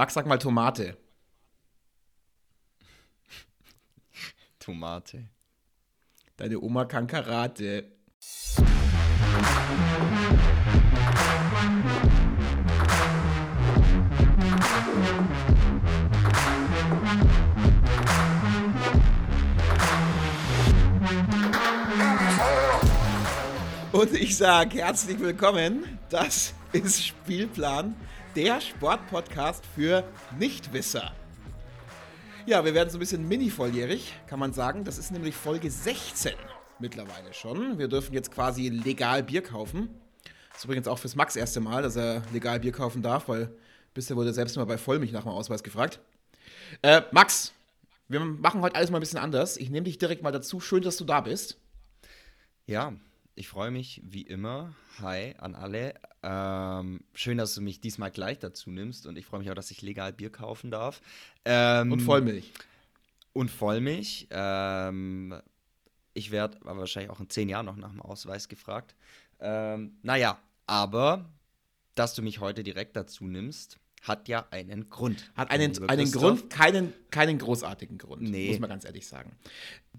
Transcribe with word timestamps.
Max, 0.00 0.14
sag 0.14 0.24
mal 0.24 0.38
Tomate. 0.38 0.96
Tomate. 4.58 5.28
Deine 6.38 6.58
Oma 6.58 6.86
kann 6.86 7.06
Karate. 7.06 7.84
Und 23.92 24.14
ich 24.14 24.34
sage 24.38 24.78
herzlich 24.78 25.20
willkommen. 25.20 25.98
Das 26.08 26.54
ist 26.72 27.04
Spielplan, 27.04 27.94
der 28.36 28.60
Sportpodcast 28.60 29.64
für 29.74 30.04
Nichtwisser. 30.38 31.12
Ja, 32.46 32.64
wir 32.64 32.74
werden 32.74 32.90
so 32.90 32.96
ein 32.96 33.00
bisschen 33.00 33.26
mini-volljährig, 33.26 34.14
kann 34.26 34.38
man 34.38 34.52
sagen. 34.52 34.84
Das 34.84 34.98
ist 34.98 35.10
nämlich 35.10 35.34
Folge 35.34 35.70
16 35.70 36.32
mittlerweile 36.78 37.34
schon. 37.34 37.78
Wir 37.78 37.88
dürfen 37.88 38.14
jetzt 38.14 38.32
quasi 38.32 38.68
legal 38.68 39.22
Bier 39.22 39.42
kaufen. 39.42 39.90
Das 40.50 40.58
ist 40.58 40.64
übrigens 40.64 40.88
auch 40.88 40.98
fürs 40.98 41.16
Max 41.16 41.36
erste 41.36 41.60
Mal, 41.60 41.82
dass 41.82 41.96
er 41.96 42.22
legal 42.32 42.60
Bier 42.60 42.72
kaufen 42.72 43.02
darf, 43.02 43.28
weil 43.28 43.50
bisher 43.94 44.16
wurde 44.16 44.30
er 44.30 44.34
selbst 44.34 44.56
mal 44.56 44.64
bei 44.64 44.78
Vollmilch 44.78 45.12
nach 45.12 45.22
dem 45.22 45.32
Ausweis 45.32 45.62
gefragt. 45.62 46.00
Äh, 46.82 47.02
Max, 47.12 47.52
wir 48.08 48.20
machen 48.20 48.62
heute 48.62 48.76
alles 48.76 48.90
mal 48.90 48.98
ein 48.98 49.00
bisschen 49.00 49.18
anders. 49.18 49.56
Ich 49.56 49.70
nehme 49.70 49.84
dich 49.84 49.98
direkt 49.98 50.22
mal 50.22 50.32
dazu. 50.32 50.60
Schön, 50.60 50.82
dass 50.82 50.96
du 50.96 51.04
da 51.04 51.20
bist. 51.20 51.58
Ja, 52.66 52.94
ich 53.40 53.48
freue 53.48 53.70
mich 53.70 54.02
wie 54.04 54.20
immer. 54.20 54.74
Hi 55.00 55.34
an 55.38 55.54
alle. 55.54 55.94
Ähm, 56.22 57.00
schön, 57.14 57.38
dass 57.38 57.54
du 57.54 57.62
mich 57.62 57.80
diesmal 57.80 58.10
gleich 58.10 58.38
dazu 58.38 58.70
nimmst 58.70 59.06
und 59.06 59.16
ich 59.16 59.24
freue 59.24 59.40
mich 59.40 59.50
auch, 59.50 59.54
dass 59.54 59.70
ich 59.70 59.80
legal 59.80 60.12
Bier 60.12 60.30
kaufen 60.30 60.70
darf. 60.70 61.00
Ähm, 61.46 61.90
und 61.90 62.00
Vollmilch. 62.00 62.52
Und 63.32 63.50
Vollmilch. 63.50 64.28
Ähm, 64.30 65.40
ich 66.12 66.30
werde 66.30 66.58
aber 66.66 66.80
wahrscheinlich 66.80 67.10
auch 67.10 67.20
in 67.20 67.30
zehn 67.30 67.48
Jahren 67.48 67.64
noch 67.64 67.76
nach 67.76 67.92
dem 67.92 68.02
Ausweis 68.02 68.46
gefragt. 68.46 68.94
Ähm, 69.40 69.96
naja, 70.02 70.38
aber 70.66 71.24
dass 71.94 72.12
du 72.12 72.20
mich 72.20 72.40
heute 72.40 72.62
direkt 72.62 72.94
dazu 72.94 73.24
nimmst, 73.24 73.78
hat 74.00 74.28
ja 74.28 74.46
einen 74.50 74.88
Grund. 74.88 75.30
Hat 75.34 75.50
einen, 75.50 75.88
einen 75.88 76.10
Grund, 76.10 76.48
keinen, 76.48 76.94
keinen 77.10 77.38
großartigen 77.38 77.98
Grund, 77.98 78.22
nee. 78.22 78.48
muss 78.48 78.58
man 78.58 78.70
ganz 78.70 78.84
ehrlich 78.84 79.06
sagen. 79.06 79.32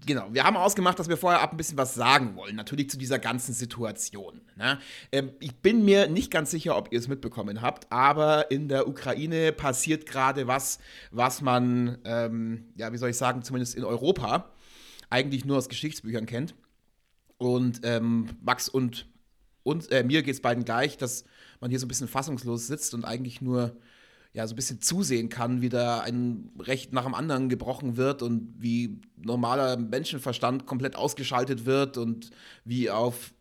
Genau, 0.04 0.26
wir 0.32 0.42
haben 0.42 0.56
ausgemacht, 0.56 0.98
dass 0.98 1.08
wir 1.08 1.16
vorher 1.16 1.40
ab 1.40 1.52
ein 1.52 1.56
bisschen 1.56 1.78
was 1.78 1.94
sagen 1.94 2.34
wollen, 2.34 2.56
natürlich 2.56 2.90
zu 2.90 2.98
dieser 2.98 3.20
ganzen 3.20 3.52
Situation. 3.52 4.40
Ne? 4.56 4.80
Ähm, 5.12 5.30
ich 5.38 5.54
bin 5.54 5.84
mir 5.84 6.08
nicht 6.08 6.32
ganz 6.32 6.50
sicher, 6.50 6.76
ob 6.76 6.92
ihr 6.92 6.98
es 6.98 7.06
mitbekommen 7.06 7.62
habt, 7.62 7.92
aber 7.92 8.50
in 8.50 8.68
der 8.68 8.88
Ukraine 8.88 9.52
passiert 9.52 10.06
gerade 10.06 10.48
was, 10.48 10.80
was 11.12 11.40
man, 11.40 11.98
ähm, 12.04 12.72
ja, 12.76 12.92
wie 12.92 12.96
soll 12.96 13.10
ich 13.10 13.16
sagen, 13.16 13.42
zumindest 13.42 13.76
in 13.76 13.84
Europa 13.84 14.50
eigentlich 15.10 15.44
nur 15.44 15.58
aus 15.58 15.68
Geschichtsbüchern 15.68 16.26
kennt. 16.26 16.54
Und 17.38 17.80
ähm, 17.84 18.28
Max 18.40 18.68
und, 18.68 19.06
und 19.62 19.90
äh, 19.90 20.04
mir 20.04 20.22
geht 20.22 20.34
es 20.34 20.42
beiden 20.42 20.64
gleich, 20.64 20.96
dass 20.96 21.24
man 21.60 21.70
hier 21.70 21.78
so 21.78 21.86
ein 21.86 21.88
bisschen 21.88 22.08
fassungslos 22.08 22.66
sitzt 22.66 22.94
und 22.94 23.04
eigentlich 23.04 23.40
nur 23.40 23.76
ja, 24.34 24.46
so 24.46 24.54
ein 24.54 24.56
bisschen 24.56 24.80
zusehen 24.80 25.28
kann, 25.28 25.60
wie 25.60 25.68
da 25.68 26.00
ein 26.00 26.50
Recht 26.58 26.92
nach 26.92 27.04
dem 27.04 27.14
anderen 27.14 27.48
gebrochen 27.48 27.96
wird 27.96 28.22
und 28.22 28.54
wie 28.58 29.00
normaler 29.16 29.76
Menschenverstand 29.76 30.66
komplett 30.66 30.96
ausgeschaltet 30.96 31.66
wird 31.66 31.98
und 31.98 32.30
wie 32.64 32.90
auf 32.90 33.34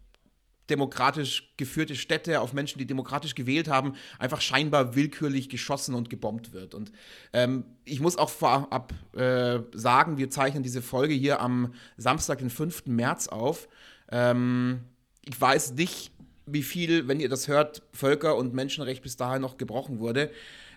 demokratisch 0.70 1.54
geführte 1.58 1.96
Städte, 1.96 2.40
auf 2.40 2.54
Menschen, 2.54 2.80
die 2.80 2.86
demokratisch 2.86 3.36
gewählt 3.36 3.68
haben, 3.68 3.94
einfach 4.20 4.42
scheinbar 4.42 4.96
willkürlich 4.96 5.50
geschossen 5.50 5.96
und 5.96 6.10
gebombt 6.10 6.54
wird. 6.54 6.74
Und 6.74 6.92
ähm, 7.34 7.66
ich 7.84 8.00
muss 8.00 8.18
auch 8.18 8.30
vorab 8.30 8.94
äh, 9.14 9.60
sagen, 9.74 10.18
wir 10.18 10.30
zeichnen 10.30 10.64
diese 10.64 10.82
Folge 10.82 11.14
hier 11.14 11.42
am 11.42 11.74
Samstag, 11.98 12.40
den 12.40 12.50
5. 12.50 12.86
März 12.86 13.28
auf. 13.28 13.68
Ähm, 14.10 14.82
ich 15.26 15.40
weiß 15.40 15.74
nicht, 15.74 16.12
wie 16.46 16.64
viel, 16.64 17.08
wenn 17.08 17.20
ihr 17.20 17.30
das 17.30 17.48
hört, 17.48 17.84
Völker- 17.94 18.36
und 18.36 18.54
Menschenrecht 18.54 19.04
bis 19.04 19.18
dahin 19.18 19.42
noch 19.42 19.58
gebrochen 19.58 20.00
wurde. 20.00 20.32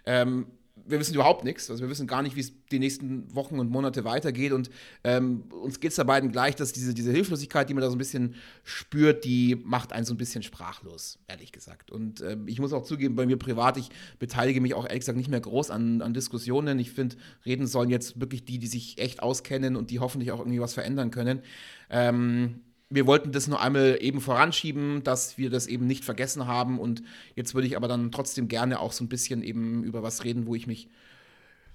Ähm, 0.07 0.47
wir 0.87 0.99
wissen 0.99 1.15
überhaupt 1.15 1.45
nichts. 1.45 1.71
Also 1.71 1.83
wir 1.83 1.89
wissen 1.89 2.07
gar 2.07 2.23
nicht, 2.23 2.37
wie 2.37 2.41
es 2.41 2.53
die 2.71 2.79
nächsten 2.79 3.33
Wochen 3.35 3.59
und 3.59 3.71
Monate 3.71 4.05
weitergeht. 4.05 4.53
Und 4.53 4.71
ähm, 5.05 5.45
uns 5.63 5.81
geht 5.81 5.91
es 5.91 5.97
da 5.97 6.05
beiden 6.05 6.33
gleich, 6.33 6.57
dass 6.57 6.73
diese, 6.73 6.95
diese 6.95 7.13
Hilflosigkeit, 7.13 7.69
die 7.69 7.75
man 7.75 7.83
da 7.83 7.89
so 7.89 7.95
ein 7.95 7.99
bisschen 7.99 8.35
spürt, 8.65 9.25
die 9.25 9.57
macht 9.65 9.93
einen 9.93 10.05
so 10.05 10.13
ein 10.13 10.19
bisschen 10.19 10.43
sprachlos, 10.43 11.19
ehrlich 11.29 11.53
gesagt. 11.53 11.91
Und 11.91 12.21
ähm, 12.23 12.49
ich 12.49 12.61
muss 12.61 12.73
auch 12.73 12.83
zugeben, 12.83 13.15
bei 13.15 13.25
mir 13.25 13.39
privat, 13.39 13.77
ich 13.77 13.89
beteilige 14.19 14.61
mich 14.61 14.75
auch 14.75 14.85
ehrlich 14.85 15.01
gesagt 15.01 15.17
nicht 15.17 15.31
mehr 15.31 15.41
groß 15.41 15.71
an, 15.71 16.03
an 16.03 16.13
Diskussionen. 16.13 16.79
Ich 16.79 16.91
finde, 16.91 17.17
reden 17.47 17.67
sollen 17.67 17.89
jetzt 17.89 18.21
wirklich 18.21 18.45
die, 18.45 18.59
die 18.59 18.67
sich 18.67 18.99
echt 18.99 19.23
auskennen 19.23 19.77
und 19.77 19.91
die 19.91 20.01
hoffentlich 20.01 20.33
auch 20.33 20.41
irgendwie 20.41 20.61
was 20.61 20.75
verändern 20.75 21.11
können. 21.11 21.41
Ähm, 21.89 22.61
wir 22.95 23.07
wollten 23.07 23.33
das 23.33 23.49
nur 23.49 23.61
einmal 23.61 23.99
eben 24.01 24.21
voranschieben, 24.21 25.03
dass 25.03 25.37
wir 25.37 25.51
das 25.51 25.67
eben 25.67 25.87
nicht 25.87 26.05
vergessen 26.05 26.47
haben. 26.47 26.79
Und 26.79 27.03
jetzt 27.35 27.55
würde 27.55 27.67
ich 27.67 27.77
aber 27.77 27.89
dann 27.89 28.13
trotzdem 28.13 28.49
gerne 28.49 28.81
auch 28.81 28.93
so 28.93 29.05
ein 29.05 29.09
bisschen 29.09 29.43
eben 29.43 29.83
über 29.85 30.03
was 30.03 30.25
reden, 30.25 30.47
wo 30.47 30.55
ich 30.55 30.67
mich, 30.67 30.89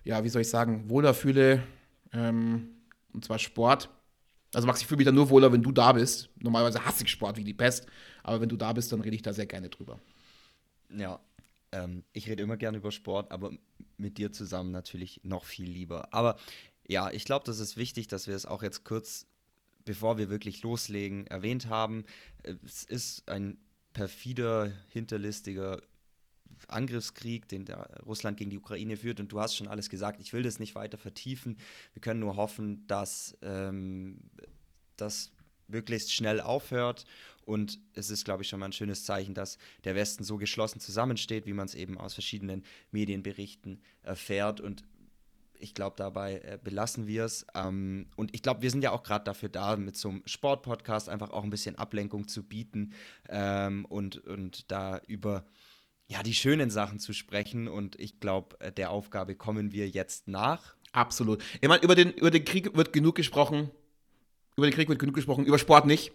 ja, 0.03 0.23
wie 0.23 0.29
soll 0.29 0.41
ich 0.41 0.49
sagen, 0.49 0.89
wohler 0.89 1.13
fühle. 1.13 1.63
Ähm, 2.13 2.69
und 3.13 3.25
zwar 3.25 3.39
Sport. 3.39 3.89
Also 4.53 4.65
Max, 4.65 4.81
ich 4.81 4.87
fühle 4.87 4.97
mich 4.97 5.05
da 5.05 5.11
nur 5.11 5.29
wohler, 5.29 5.51
wenn 5.51 5.61
du 5.61 5.71
da 5.71 5.91
bist. 5.91 6.29
Normalerweise 6.39 6.85
hasse 6.85 7.03
ich 7.03 7.09
Sport 7.09 7.37
wie 7.37 7.43
die 7.43 7.53
Pest. 7.53 7.85
Aber 8.23 8.41
wenn 8.41 8.49
du 8.49 8.55
da 8.55 8.73
bist, 8.73 8.91
dann 8.91 9.01
rede 9.01 9.15
ich 9.15 9.21
da 9.21 9.33
sehr 9.33 9.45
gerne 9.45 9.69
drüber. 9.69 9.99
Ja, 10.95 11.19
ähm, 11.71 12.03
ich 12.13 12.29
rede 12.29 12.43
immer 12.43 12.57
gerne 12.57 12.77
über 12.77 12.91
Sport, 12.91 13.31
aber 13.31 13.51
mit 13.97 14.17
dir 14.17 14.31
zusammen 14.31 14.71
natürlich 14.71 15.21
noch 15.23 15.43
viel 15.43 15.69
lieber. 15.69 16.13
Aber 16.13 16.37
ja, 16.87 17.11
ich 17.11 17.25
glaube, 17.25 17.45
das 17.45 17.59
ist 17.59 17.77
wichtig, 17.77 18.07
dass 18.07 18.27
wir 18.27 18.35
es 18.35 18.45
auch 18.45 18.63
jetzt 18.63 18.83
kurz 18.83 19.27
bevor 19.89 20.19
wir 20.19 20.29
wirklich 20.29 20.61
loslegen, 20.61 21.25
erwähnt 21.25 21.65
haben. 21.65 22.05
Es 22.43 22.83
ist 22.83 23.27
ein 23.27 23.57
perfider, 23.91 24.71
hinterlistiger 24.89 25.81
Angriffskrieg, 26.67 27.47
den 27.47 27.65
Russland 28.05 28.37
gegen 28.37 28.51
die 28.51 28.59
Ukraine 28.59 28.97
führt. 28.97 29.19
Und 29.19 29.31
du 29.31 29.39
hast 29.39 29.55
schon 29.55 29.67
alles 29.67 29.89
gesagt. 29.89 30.21
Ich 30.21 30.31
will 30.31 30.43
das 30.43 30.59
nicht 30.59 30.75
weiter 30.75 30.99
vertiefen. 30.99 31.57
Wir 31.93 32.03
können 32.03 32.19
nur 32.19 32.35
hoffen, 32.35 32.85
dass 32.85 33.35
ähm, 33.41 34.29
das 34.95 35.31
möglichst 35.67 36.13
schnell 36.13 36.39
aufhört. 36.39 37.05
Und 37.43 37.79
es 37.95 38.11
ist, 38.11 38.25
glaube 38.25 38.43
ich, 38.43 38.49
schon 38.49 38.59
mal 38.59 38.67
ein 38.67 38.73
schönes 38.73 39.05
Zeichen, 39.05 39.33
dass 39.33 39.57
der 39.85 39.95
Westen 39.95 40.23
so 40.23 40.37
geschlossen 40.37 40.79
zusammensteht, 40.79 41.47
wie 41.47 41.53
man 41.53 41.65
es 41.65 41.73
eben 41.73 41.97
aus 41.97 42.13
verschiedenen 42.13 42.63
Medienberichten 42.91 43.81
erfährt. 44.03 44.61
Und 44.61 44.83
ich 45.59 45.73
glaube, 45.73 45.95
dabei 45.97 46.39
äh, 46.39 46.57
belassen 46.61 47.07
wir 47.07 47.25
es. 47.25 47.45
Ähm, 47.53 48.07
und 48.15 48.33
ich 48.33 48.41
glaube, 48.41 48.61
wir 48.61 48.71
sind 48.71 48.83
ja 48.83 48.91
auch 48.91 49.03
gerade 49.03 49.25
dafür 49.25 49.49
da, 49.49 49.75
mit 49.75 49.97
so 49.97 50.09
einem 50.09 50.23
Sportpodcast 50.25 51.09
einfach 51.09 51.31
auch 51.31 51.43
ein 51.43 51.49
bisschen 51.49 51.77
Ablenkung 51.77 52.27
zu 52.27 52.43
bieten 52.43 52.93
ähm, 53.27 53.85
und, 53.85 54.25
und 54.25 54.71
da 54.71 55.01
über 55.07 55.45
ja, 56.07 56.23
die 56.23 56.33
schönen 56.33 56.69
Sachen 56.69 56.99
zu 56.99 57.13
sprechen. 57.13 57.67
Und 57.67 57.99
ich 57.99 58.19
glaube, 58.19 58.59
äh, 58.59 58.71
der 58.71 58.91
Aufgabe 58.91 59.35
kommen 59.35 59.71
wir 59.71 59.87
jetzt 59.87 60.27
nach. 60.27 60.75
Absolut. 60.91 61.43
Ich 61.61 61.67
meine, 61.67 61.83
über 61.83 61.95
den, 61.95 62.11
über 62.13 62.31
den 62.31 62.45
Krieg 62.45 62.75
wird 62.75 62.93
genug 62.93 63.15
gesprochen. 63.15 63.69
Über 64.57 64.67
den 64.67 64.73
Krieg 64.73 64.89
wird 64.89 64.99
genug 64.99 65.15
gesprochen, 65.15 65.45
über 65.45 65.59
Sport 65.59 65.85
nicht. 65.85 66.11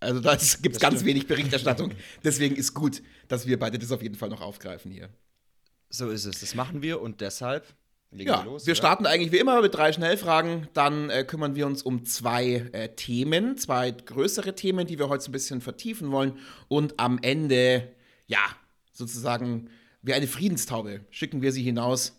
Also 0.00 0.20
da 0.20 0.36
gibt 0.36 0.76
es 0.76 0.80
ganz 0.80 1.04
wenig 1.04 1.26
Berichterstattung. 1.26 1.92
Deswegen 2.24 2.54
ist 2.54 2.74
gut, 2.74 3.02
dass 3.26 3.46
wir 3.46 3.58
beide 3.58 3.78
das 3.78 3.90
auf 3.90 4.02
jeden 4.02 4.14
Fall 4.14 4.28
noch 4.28 4.42
aufgreifen 4.42 4.90
hier. 4.90 5.08
So 5.90 6.10
ist 6.10 6.26
es. 6.26 6.40
Das 6.40 6.54
machen 6.54 6.82
wir 6.82 7.00
und 7.00 7.20
deshalb 7.20 7.64
Legen 8.10 8.30
ja, 8.30 8.38
wir, 8.38 8.52
los, 8.52 8.66
wir 8.66 8.74
starten 8.74 9.04
eigentlich 9.04 9.32
wie 9.32 9.38
immer 9.38 9.60
mit 9.60 9.74
drei 9.74 9.92
Schnellfragen. 9.92 10.68
Dann 10.72 11.10
äh, 11.10 11.24
kümmern 11.24 11.54
wir 11.54 11.66
uns 11.66 11.82
um 11.82 12.04
zwei 12.04 12.68
äh, 12.72 12.88
Themen, 12.94 13.58
zwei 13.58 13.90
größere 13.90 14.54
Themen, 14.54 14.86
die 14.86 14.98
wir 14.98 15.08
heute 15.08 15.24
so 15.24 15.28
ein 15.28 15.32
bisschen 15.32 15.60
vertiefen 15.60 16.10
wollen. 16.10 16.38
Und 16.68 16.98
am 16.98 17.18
Ende, 17.20 17.92
ja, 18.26 18.40
sozusagen 18.92 19.68
wie 20.02 20.14
eine 20.14 20.26
Friedenstaube 20.26 21.00
schicken 21.10 21.42
wir 21.42 21.52
sie 21.52 21.62
hinaus. 21.62 22.14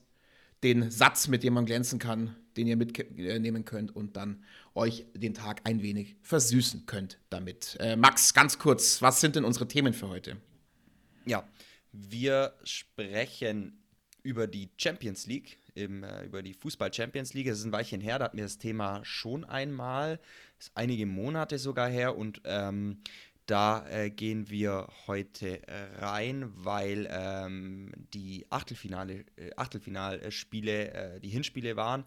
Den 0.62 0.92
Satz, 0.92 1.30
mit 1.30 1.42
dem 1.44 1.54
man 1.54 1.66
glänzen 1.66 2.00
kann, 2.00 2.36
den 2.58 2.68
ihr 2.68 2.76
mitnehmen 2.76 3.64
könnt 3.64 3.96
und 3.96 4.18
dann 4.18 4.44
euch 4.76 5.06
den 5.14 5.34
Tag 5.34 5.62
ein 5.64 5.82
wenig 5.82 6.18
versüßen 6.22 6.86
könnt 6.86 7.18
damit. 7.30 7.78
Äh, 7.80 7.96
Max, 7.96 8.34
ganz 8.34 8.60
kurz, 8.60 9.02
was 9.02 9.22
sind 9.22 9.38
denn 9.38 9.46
unsere 9.46 9.68
Themen 9.68 9.94
für 9.94 10.10
heute? 10.10 10.36
Ja, 11.26 11.48
wir 11.94 12.54
sprechen 12.64 13.82
über 14.22 14.48
die 14.48 14.70
Champions 14.78 15.28
League 15.28 15.58
im, 15.80 16.04
äh, 16.04 16.24
über 16.24 16.44
die 16.44 16.54
Fußball 16.54 16.94
Champions 16.94 17.34
League. 17.34 17.48
Das 17.48 17.60
ist 17.60 17.66
ein 17.66 17.72
Weilchen 17.72 18.02
her, 18.02 18.20
da 18.20 18.26
hatten 18.26 18.38
wir 18.38 18.46
das 18.46 18.58
Thema 18.58 19.02
schon 19.04 19.44
einmal, 19.46 20.20
das 20.58 20.68
ist 20.68 20.72
einige 20.76 21.06
Monate 21.06 21.58
sogar 21.58 21.90
her 21.90 22.18
und 22.18 22.42
ähm, 22.46 23.02
da 23.46 23.88
äh, 23.90 24.12
gehen 24.12 24.52
wir 24.52 24.88
heute 25.08 25.60
rein, 25.98 26.52
weil 26.54 27.08
ähm, 27.10 27.92
die 28.14 28.46
Achtelfinale, 28.52 29.26
äh, 29.38 29.50
Achtelfinalspiele, 29.56 30.94
äh, 30.94 31.20
die 31.20 31.30
Hinspiele 31.30 31.76
waren. 31.76 32.06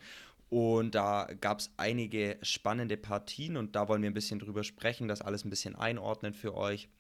Und 0.53 0.95
da 0.95 1.29
gab 1.41 1.61
es 1.61 1.73
einige 1.79 2.37
spannende 2.43 2.99
Partien 2.99 3.57
und 3.57 3.75
da 3.75 3.89
wollen 3.89 4.03
wir 4.03 4.11
ein 4.11 4.15
bisschen 4.15 4.39
drüber 4.39 4.65
sprechen, 4.65 5.09
das 5.09 5.23
alles 5.23 5.47
ein 5.47 5.51
bisschen 5.51 5.75
einordnen 5.75 6.35
für 6.35 6.55
euch. 6.55 6.91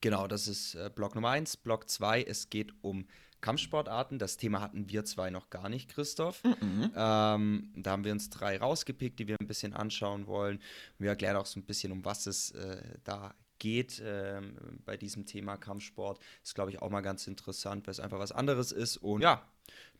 Genau, 0.00 0.26
das 0.26 0.48
ist 0.48 0.76
äh, 0.76 0.90
Block 0.94 1.14
Nummer 1.14 1.28
1. 1.28 1.58
Block 1.58 1.90
2, 1.90 2.22
es 2.22 2.48
geht 2.48 2.72
um 2.80 3.06
Kampfsportarten. 3.40 4.18
Das 4.18 4.36
Thema 4.36 4.60
hatten 4.60 4.88
wir 4.88 5.04
zwei 5.04 5.30
noch 5.30 5.50
gar 5.50 5.68
nicht, 5.68 5.90
Christoph. 5.90 6.42
Mhm. 6.44 6.92
Ähm, 6.94 7.72
da 7.76 7.90
haben 7.90 8.04
wir 8.04 8.12
uns 8.12 8.30
drei 8.30 8.58
rausgepickt, 8.58 9.18
die 9.18 9.28
wir 9.28 9.36
ein 9.40 9.46
bisschen 9.46 9.72
anschauen 9.72 10.26
wollen. 10.26 10.60
Wir 10.98 11.10
erklären 11.10 11.36
auch 11.36 11.46
so 11.46 11.60
ein 11.60 11.64
bisschen, 11.64 11.92
um 11.92 12.04
was 12.04 12.26
es 12.26 12.52
äh, 12.52 12.82
da 13.04 13.34
geht 13.58 14.02
ähm, 14.04 14.56
bei 14.84 14.96
diesem 14.96 15.26
Thema 15.26 15.56
Kampfsport. 15.56 16.18
Ist, 16.42 16.54
glaube 16.54 16.70
ich, 16.70 16.82
auch 16.82 16.90
mal 16.90 17.02
ganz 17.02 17.26
interessant, 17.28 17.86
weil 17.86 17.92
es 17.92 18.00
einfach 18.00 18.18
was 18.18 18.32
anderes 18.32 18.72
ist. 18.72 18.96
Und 18.96 19.22
ja, 19.22 19.42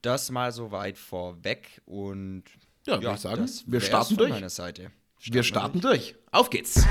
das 0.03 0.31
mal 0.31 0.51
so 0.51 0.73
weit 0.73 0.99
vorweg. 0.99 1.81
Und 1.87 2.45
ja, 2.87 2.99
ja 2.99 3.15
ich 3.15 3.21
sagen, 3.21 3.49
wir 3.67 3.81
starten 3.81 4.17
durch. 4.17 4.31
Meiner 4.31 4.51
Seite. 4.51 4.91
Starten 5.19 5.35
wir 5.35 5.43
starten 5.45 5.81
durch. 5.81 6.17
Auf 6.33 6.51
geht's. 6.51 6.85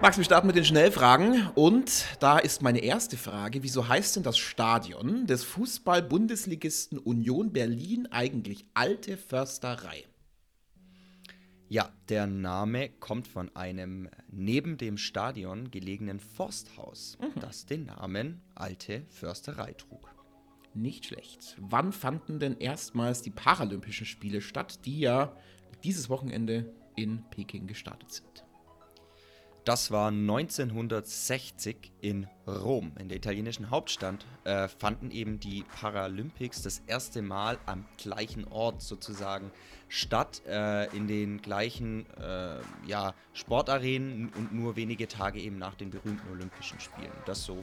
Max, 0.00 0.16
wir 0.16 0.22
starten 0.22 0.46
mit 0.46 0.54
den 0.54 0.64
Schnellfragen. 0.64 1.48
Und 1.56 2.06
da 2.20 2.38
ist 2.38 2.62
meine 2.62 2.78
erste 2.78 3.16
Frage: 3.16 3.64
Wieso 3.64 3.88
heißt 3.88 4.14
denn 4.14 4.22
das 4.22 4.38
Stadion 4.38 5.26
des 5.26 5.42
Fußball-Bundesligisten 5.42 6.98
Union 6.98 7.52
Berlin 7.52 8.06
eigentlich 8.12 8.64
Alte 8.74 9.16
Försterei? 9.16 10.04
Ja, 11.66 11.90
der 12.08 12.28
Name 12.28 12.90
kommt 12.90 13.26
von 13.26 13.54
einem 13.56 14.08
neben 14.30 14.78
dem 14.78 14.98
Stadion 14.98 15.72
gelegenen 15.72 16.20
Forsthaus, 16.20 17.18
mhm. 17.20 17.40
das 17.40 17.66
den 17.66 17.86
Namen 17.86 18.40
Alte 18.54 19.02
Försterei 19.08 19.72
trug. 19.72 20.14
Nicht 20.74 21.06
schlecht. 21.06 21.56
Wann 21.58 21.92
fanden 21.92 22.38
denn 22.38 22.56
erstmals 22.58 23.22
die 23.22 23.30
Paralympischen 23.30 24.06
Spiele 24.06 24.42
statt, 24.42 24.84
die 24.84 25.00
ja 25.00 25.36
dieses 25.82 26.08
Wochenende 26.08 26.72
in 26.94 27.24
Peking 27.30 27.66
gestartet 27.66 28.12
sind? 28.12 28.47
Das 29.68 29.90
war 29.90 30.08
1960 30.08 31.92
in 32.00 32.26
Rom, 32.46 32.92
in 32.98 33.10
der 33.10 33.18
italienischen 33.18 33.68
Hauptstadt, 33.68 34.24
äh, 34.44 34.66
fanden 34.66 35.10
eben 35.10 35.40
die 35.40 35.62
Paralympics 35.78 36.62
das 36.62 36.78
erste 36.86 37.20
Mal 37.20 37.58
am 37.66 37.84
gleichen 37.98 38.48
Ort 38.48 38.80
sozusagen 38.80 39.50
statt, 39.88 40.40
äh, 40.46 40.86
in 40.96 41.06
den 41.06 41.42
gleichen 41.42 42.06
äh, 42.16 42.60
ja, 42.86 43.12
Sportarenen 43.34 44.30
und 44.30 44.54
nur 44.54 44.76
wenige 44.76 45.06
Tage 45.06 45.38
eben 45.38 45.58
nach 45.58 45.74
den 45.74 45.90
berühmten 45.90 46.32
Olympischen 46.32 46.80
Spielen. 46.80 47.12
Das 47.26 47.44
so 47.44 47.62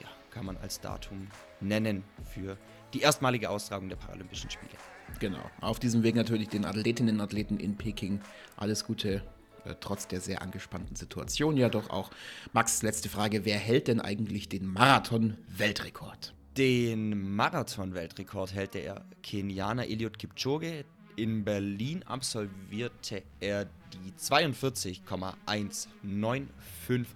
ja, 0.00 0.08
kann 0.30 0.44
man 0.44 0.58
als 0.58 0.82
Datum 0.82 1.28
nennen 1.60 2.04
für 2.24 2.58
die 2.92 3.00
erstmalige 3.00 3.48
Austragung 3.48 3.88
der 3.88 3.96
Paralympischen 3.96 4.50
Spiele. 4.50 4.72
Genau. 5.18 5.50
Auf 5.62 5.78
diesem 5.78 6.02
Weg 6.02 6.14
natürlich 6.14 6.50
den 6.50 6.66
Athletinnen 6.66 7.14
und 7.14 7.20
Athleten 7.22 7.56
in 7.56 7.78
Peking 7.78 8.20
alles 8.58 8.84
Gute 8.84 9.22
äh, 9.68 9.76
trotz 9.80 10.08
der 10.08 10.20
sehr 10.20 10.42
angespannten 10.42 10.96
Situation 10.96 11.56
ja 11.56 11.68
doch 11.68 11.90
auch. 11.90 12.10
Max, 12.52 12.82
letzte 12.82 13.08
Frage: 13.08 13.44
Wer 13.44 13.58
hält 13.58 13.86
denn 13.88 14.00
eigentlich 14.00 14.48
den 14.48 14.66
Marathon-Weltrekord? 14.66 16.34
Den 16.56 17.36
Marathon-Weltrekord 17.36 18.54
hält 18.54 18.74
der 18.74 19.04
Kenianer 19.22 19.86
Eliud 19.86 20.18
Kipchoge. 20.18 20.84
In 21.16 21.44
Berlin 21.44 22.02
absolvierte 22.04 23.22
er 23.40 23.64
die 23.64 24.16
42,195 24.16 27.06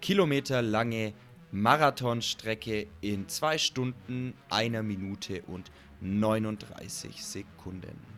Kilometer 0.00 0.62
lange 0.62 1.12
Marathonstrecke 1.50 2.86
in 3.00 3.28
2 3.28 3.58
Stunden, 3.58 4.34
einer 4.50 4.82
Minute 4.82 5.42
und 5.46 5.70
39 6.00 7.24
Sekunden. 7.24 8.17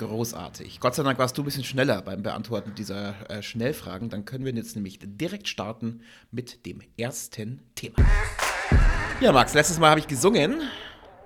Großartig. 0.00 0.80
Gott 0.80 0.94
sei 0.94 1.02
Dank 1.02 1.18
warst 1.18 1.36
du 1.36 1.42
ein 1.42 1.44
bisschen 1.44 1.62
schneller 1.62 2.00
beim 2.00 2.22
Beantworten 2.22 2.74
dieser 2.74 3.30
äh, 3.30 3.42
Schnellfragen. 3.42 4.08
Dann 4.08 4.24
können 4.24 4.46
wir 4.46 4.54
jetzt 4.54 4.74
nämlich 4.74 4.98
direkt 5.02 5.46
starten 5.46 6.00
mit 6.30 6.64
dem 6.64 6.80
ersten 6.96 7.60
Thema. 7.74 7.96
Ja, 9.20 9.30
Max, 9.30 9.52
letztes 9.52 9.78
Mal 9.78 9.90
habe 9.90 10.00
ich 10.00 10.06
gesungen 10.06 10.62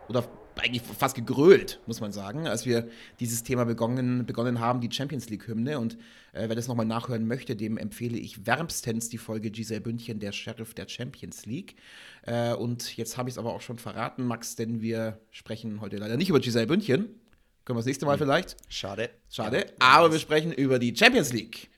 oder 0.09 0.29
eigentlich 0.57 0.83
fast 0.83 1.15
gegrölt, 1.15 1.79
muss 1.87 2.01
man 2.01 2.11
sagen, 2.11 2.49
als 2.49 2.67
wir 2.67 2.89
dieses 3.21 3.45
Thema 3.45 3.65
begonnen, 3.65 4.27
begonnen 4.27 4.59
haben, 4.59 4.81
die 4.81 4.91
Champions 4.91 5.29
League-Hymne. 5.29 5.79
Und 5.79 5.95
äh, 6.33 6.49
wer 6.49 6.57
das 6.57 6.67
nochmal 6.67 6.87
nachhören 6.87 7.29
möchte, 7.29 7.55
dem 7.55 7.79
empfehle 7.79 8.19
ich 8.19 8.45
wärmstens 8.45 9.09
die 9.09 9.19
Folge 9.19 9.53
Giselle 9.53 9.83
Bündchen, 9.83 10.19
der 10.19 10.33
Sheriff 10.33 10.75
der 10.75 10.89
Champions 10.89 11.47
League. 11.47 11.77
Äh, 12.23 12.55
und 12.55 12.97
jetzt 12.97 13.19
habe 13.19 13.29
ich 13.29 13.35
es 13.35 13.39
aber 13.39 13.55
auch 13.55 13.61
schon 13.61 13.79
verraten, 13.79 14.27
Max, 14.27 14.57
denn 14.57 14.81
wir 14.81 15.21
sprechen 15.31 15.81
heute 15.81 15.99
leider 15.99 16.17
nicht 16.17 16.29
über 16.29 16.41
Giselle 16.41 16.67
Bündchen, 16.67 17.21
können 17.65 17.77
wir 17.77 17.81
das 17.81 17.87
nächste 17.87 18.07
Mal 18.07 18.19
vielleicht? 18.19 18.57
Schade. 18.69 19.11
Schade. 19.31 19.67
Aber 19.79 20.13
wir 20.13 20.19
sprechen 20.19 20.53
über 20.53 20.79
die 20.79 20.95
Champions 20.95 21.33
League. 21.33 21.71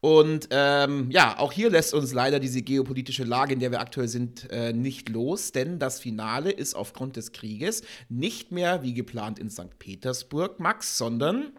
Und 0.00 0.48
ähm, 0.50 1.10
ja, 1.10 1.38
auch 1.38 1.52
hier 1.52 1.68
lässt 1.68 1.92
uns 1.92 2.14
leider 2.14 2.40
diese 2.40 2.62
geopolitische 2.62 3.24
Lage, 3.24 3.52
in 3.52 3.60
der 3.60 3.70
wir 3.70 3.80
aktuell 3.80 4.08
sind, 4.08 4.50
äh, 4.50 4.72
nicht 4.72 5.10
los, 5.10 5.52
denn 5.52 5.78
das 5.78 6.00
Finale 6.00 6.50
ist 6.50 6.74
aufgrund 6.74 7.16
des 7.16 7.32
Krieges 7.32 7.82
nicht 8.08 8.50
mehr 8.50 8.82
wie 8.82 8.94
geplant 8.94 9.38
in 9.38 9.50
St. 9.50 9.78
Petersburg, 9.78 10.58
Max, 10.58 10.96
sondern 10.96 11.52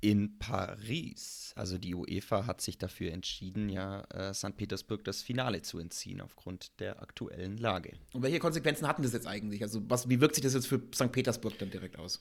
in 0.00 0.38
Paris. 0.38 1.52
Also 1.56 1.78
die 1.78 1.94
UEFA 1.94 2.46
hat 2.46 2.60
sich 2.60 2.78
dafür 2.78 3.12
entschieden, 3.12 3.68
ja 3.68 4.02
äh, 4.10 4.34
St. 4.34 4.56
Petersburg 4.56 5.04
das 5.04 5.22
Finale 5.22 5.62
zu 5.62 5.78
entziehen 5.78 6.20
aufgrund 6.20 6.78
der 6.80 7.02
aktuellen 7.02 7.56
Lage. 7.56 7.94
Und 8.12 8.22
welche 8.22 8.38
Konsequenzen 8.38 8.86
hatten 8.86 9.02
das 9.02 9.12
jetzt 9.12 9.26
eigentlich? 9.26 9.62
Also 9.62 9.80
was, 9.88 10.08
wie 10.08 10.20
wirkt 10.20 10.34
sich 10.34 10.44
das 10.44 10.54
jetzt 10.54 10.66
für 10.66 10.82
St. 10.94 11.12
Petersburg 11.12 11.58
dann 11.58 11.70
direkt 11.70 11.98
aus? 11.98 12.20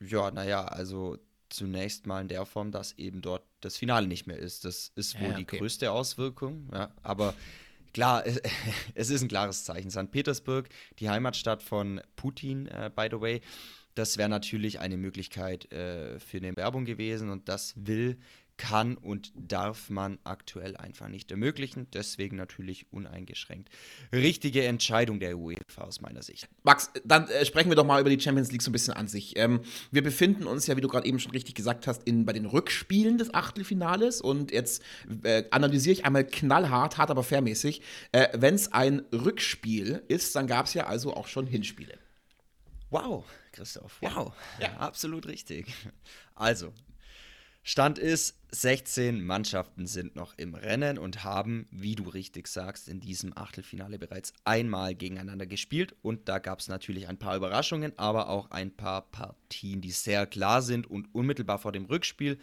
Ja, 0.00 0.30
naja, 0.30 0.64
also 0.64 1.18
zunächst 1.50 2.06
mal 2.06 2.20
in 2.20 2.28
der 2.28 2.46
Form, 2.46 2.72
dass 2.72 2.92
eben 2.98 3.20
dort 3.20 3.42
das 3.60 3.76
Finale 3.76 4.06
nicht 4.06 4.26
mehr 4.26 4.38
ist. 4.38 4.64
Das 4.64 4.92
ist 4.94 5.16
wohl 5.16 5.28
ja, 5.28 5.34
okay. 5.34 5.46
die 5.50 5.58
größte 5.58 5.90
Auswirkung, 5.90 6.68
ja, 6.72 6.92
aber 7.02 7.34
klar, 7.92 8.24
es 8.94 9.10
ist 9.10 9.22
ein 9.22 9.28
klares 9.28 9.64
Zeichen. 9.64 9.90
St. 9.90 10.10
Petersburg, 10.10 10.68
die 10.98 11.08
Heimatstadt 11.08 11.62
von 11.62 12.00
Putin, 12.16 12.66
äh, 12.66 12.90
by 12.94 13.08
the 13.10 13.20
way, 13.20 13.40
das 13.98 14.18
wäre 14.18 14.28
natürlich 14.28 14.80
eine 14.80 14.96
Möglichkeit 14.96 15.72
äh, 15.72 16.18
für 16.20 16.38
eine 16.38 16.56
Werbung 16.56 16.84
gewesen 16.84 17.30
und 17.30 17.48
das 17.48 17.74
will, 17.76 18.18
kann 18.58 18.96
und 18.96 19.32
darf 19.34 19.88
man 19.88 20.18
aktuell 20.24 20.76
einfach 20.76 21.08
nicht 21.08 21.30
ermöglichen. 21.30 21.86
Deswegen 21.94 22.36
natürlich 22.36 22.92
uneingeschränkt. 22.92 23.70
Richtige 24.12 24.64
Entscheidung 24.64 25.20
der 25.20 25.38
UEFA 25.38 25.84
aus 25.84 26.00
meiner 26.00 26.22
Sicht. 26.22 26.48
Max, 26.64 26.90
dann 27.04 27.28
äh, 27.28 27.46
sprechen 27.46 27.70
wir 27.70 27.76
doch 27.76 27.86
mal 27.86 28.00
über 28.00 28.10
die 28.10 28.20
Champions 28.20 28.52
League 28.52 28.62
so 28.62 28.70
ein 28.70 28.72
bisschen 28.72 28.94
an 28.94 29.08
sich. 29.08 29.38
Ähm, 29.38 29.60
wir 29.90 30.02
befinden 30.02 30.44
uns 30.44 30.66
ja, 30.66 30.76
wie 30.76 30.80
du 30.80 30.88
gerade 30.88 31.06
eben 31.06 31.20
schon 31.20 31.32
richtig 31.32 31.54
gesagt 31.54 31.86
hast, 31.86 32.02
in, 32.02 32.26
bei 32.26 32.32
den 32.32 32.46
Rückspielen 32.46 33.16
des 33.16 33.32
Achtelfinales 33.32 34.20
und 34.20 34.50
jetzt 34.50 34.82
äh, 35.22 35.44
analysiere 35.50 35.92
ich 35.92 36.04
einmal 36.04 36.26
knallhart, 36.26 36.98
hart 36.98 37.10
aber 37.10 37.22
fairmäßig. 37.22 37.80
Äh, 38.12 38.28
Wenn 38.34 38.56
es 38.56 38.72
ein 38.72 39.02
Rückspiel 39.12 40.02
ist, 40.08 40.34
dann 40.34 40.46
gab 40.48 40.66
es 40.66 40.74
ja 40.74 40.86
also 40.86 41.14
auch 41.14 41.28
schon 41.28 41.46
Hinspiele. 41.46 41.94
Wow, 42.90 43.24
Christoph, 43.58 44.00
wow. 44.00 44.32
Ja, 44.60 44.68
absolut 44.78 45.26
richtig. 45.26 45.66
Also, 46.36 46.72
Stand 47.64 47.98
ist, 47.98 48.38
16 48.52 49.22
Mannschaften 49.22 49.86
sind 49.86 50.16
noch 50.16 50.32
im 50.38 50.54
Rennen 50.54 50.96
und 50.96 51.24
haben, 51.24 51.66
wie 51.70 51.96
du 51.96 52.04
richtig 52.04 52.46
sagst, 52.46 52.88
in 52.88 53.00
diesem 53.00 53.36
Achtelfinale 53.36 53.98
bereits 53.98 54.32
einmal 54.44 54.94
gegeneinander 54.94 55.46
gespielt. 55.46 55.94
Und 56.00 56.28
da 56.28 56.38
gab 56.38 56.60
es 56.60 56.68
natürlich 56.68 57.08
ein 57.08 57.18
paar 57.18 57.36
Überraschungen, 57.36 57.92
aber 57.98 58.30
auch 58.30 58.50
ein 58.52 58.74
paar 58.74 59.02
Partien, 59.10 59.80
die 59.80 59.90
sehr 59.90 60.26
klar 60.26 60.62
sind. 60.62 60.86
Und 60.86 61.14
unmittelbar 61.14 61.58
vor 61.58 61.72
dem 61.72 61.84
Rückspiel 61.84 62.38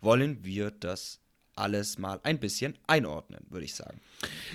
wollen 0.00 0.44
wir 0.44 0.70
das 0.70 1.20
alles 1.56 1.98
mal 1.98 2.20
ein 2.22 2.38
bisschen 2.38 2.78
einordnen, 2.86 3.44
würde 3.50 3.66
ich 3.66 3.74
sagen. 3.74 4.00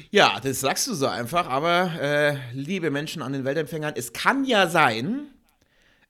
Ja, 0.09 0.39
das 0.39 0.61
sagst 0.61 0.87
du 0.87 0.95
so 0.95 1.07
einfach, 1.07 1.47
aber 1.47 2.01
äh, 2.01 2.37
liebe 2.53 2.89
Menschen 2.89 3.21
an 3.21 3.33
den 3.33 3.43
Weltempfängern, 3.43 3.93
es 3.95 4.11
kann 4.13 4.45
ja 4.45 4.67
sein, 4.67 5.27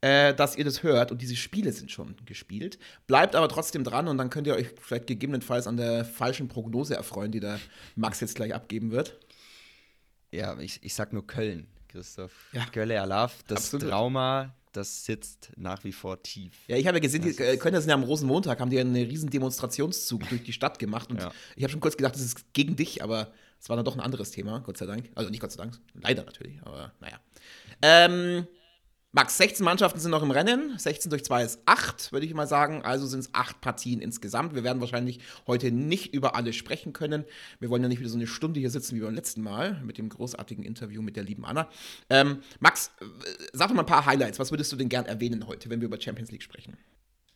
äh, 0.05 0.35
dass 0.35 0.55
ihr 0.55 0.63
das 0.63 0.83
hört 0.83 1.11
und 1.11 1.19
diese 1.23 1.35
Spiele 1.35 1.71
sind 1.71 1.89
schon 1.89 2.15
gespielt. 2.25 2.77
Bleibt 3.07 3.35
aber 3.35 3.49
trotzdem 3.49 3.83
dran 3.83 4.07
und 4.07 4.19
dann 4.19 4.29
könnt 4.29 4.45
ihr 4.45 4.53
euch 4.53 4.67
vielleicht 4.79 5.07
gegebenenfalls 5.07 5.65
an 5.65 5.77
der 5.77 6.05
falschen 6.05 6.47
Prognose 6.47 6.95
erfreuen, 6.95 7.31
die 7.31 7.39
der 7.39 7.59
Max 7.95 8.19
jetzt 8.19 8.35
gleich 8.35 8.53
abgeben 8.53 8.91
wird. 8.91 9.17
Ja, 10.31 10.59
ich, 10.59 10.79
ich 10.83 10.93
sag 10.93 11.11
nur 11.11 11.25
Köln, 11.25 11.65
Christoph. 11.87 12.31
Ja. 12.51 12.65
Kölle 12.65 13.01
Alaf, 13.01 13.41
das 13.47 13.63
Absolut. 13.63 13.89
Trauma, 13.89 14.53
das 14.73 15.05
sitzt 15.05 15.51
nach 15.55 15.83
wie 15.83 15.91
vor 15.91 16.21
tief. 16.21 16.53
Ja, 16.67 16.77
ich 16.77 16.85
habe 16.85 16.97
ja 16.97 17.01
gesehen, 17.01 17.23
die 17.23 17.29
äh, 17.41 17.57
Kölner 17.57 17.81
sind 17.81 17.89
ja 17.89 17.95
am 17.95 18.03
Rosenmontag, 18.03 18.59
haben 18.59 18.69
die 18.69 18.79
einen 18.79 18.93
riesen 18.93 19.31
Demonstrationszug 19.31 20.29
durch 20.29 20.43
die 20.43 20.53
Stadt 20.53 20.77
gemacht 20.77 21.09
und 21.09 21.19
ja. 21.19 21.31
ich 21.55 21.63
habe 21.63 21.71
schon 21.71 21.81
kurz 21.81 21.97
gedacht, 21.97 22.13
das 22.13 22.21
ist 22.21 22.53
gegen 22.53 22.75
dich, 22.75 23.01
aber 23.01 23.33
es 23.59 23.69
war 23.69 23.75
dann 23.75 23.85
doch 23.85 23.95
ein 23.95 24.01
anderes 24.01 24.29
Thema, 24.29 24.59
Gott 24.59 24.77
sei 24.77 24.85
Dank. 24.85 25.09
Also 25.15 25.31
nicht 25.31 25.39
Gott 25.39 25.51
sei 25.51 25.63
Dank, 25.63 25.79
leider 25.95 26.25
natürlich, 26.25 26.61
aber 26.61 26.91
naja. 26.99 27.19
Ähm, 27.81 28.45
Max, 29.15 29.37
16 29.37 29.63
Mannschaften 29.63 29.97
sind 30.01 30.11
noch 30.11 30.23
im 30.23 30.31
Rennen. 30.31 30.77
16 30.77 31.09
durch 31.09 31.23
2 31.23 31.43
ist 31.45 31.61
8, 31.65 32.11
würde 32.11 32.25
ich 32.25 32.33
mal 32.33 32.47
sagen. 32.47 32.81
Also 32.81 33.07
sind 33.07 33.21
es 33.21 33.29
8 33.33 33.61
Partien 33.61 34.01
insgesamt. 34.01 34.55
Wir 34.55 34.65
werden 34.65 34.81
wahrscheinlich 34.81 35.21
heute 35.47 35.71
nicht 35.71 36.13
über 36.13 36.35
alle 36.35 36.51
sprechen 36.51 36.91
können. 36.91 37.23
Wir 37.61 37.69
wollen 37.69 37.81
ja 37.81 37.87
nicht 37.87 37.99
wieder 37.99 38.09
so 38.09 38.17
eine 38.17 38.27
Stunde 38.27 38.59
hier 38.59 38.69
sitzen 38.69 38.93
wie 38.93 38.99
beim 38.99 39.15
letzten 39.15 39.41
Mal 39.41 39.81
mit 39.85 39.97
dem 39.97 40.09
großartigen 40.09 40.65
Interview 40.65 41.01
mit 41.01 41.15
der 41.15 41.23
lieben 41.23 41.45
Anna. 41.45 41.69
Ähm, 42.09 42.39
Max, 42.59 42.91
äh, 42.99 43.05
sag 43.53 43.69
doch 43.69 43.75
mal 43.75 43.83
ein 43.83 43.85
paar 43.85 44.05
Highlights. 44.05 44.37
Was 44.37 44.51
würdest 44.51 44.73
du 44.73 44.75
denn 44.75 44.89
gern 44.89 45.05
erwähnen 45.05 45.47
heute, 45.47 45.69
wenn 45.69 45.79
wir 45.79 45.85
über 45.85 46.01
Champions 46.01 46.31
League 46.31 46.43
sprechen? 46.43 46.75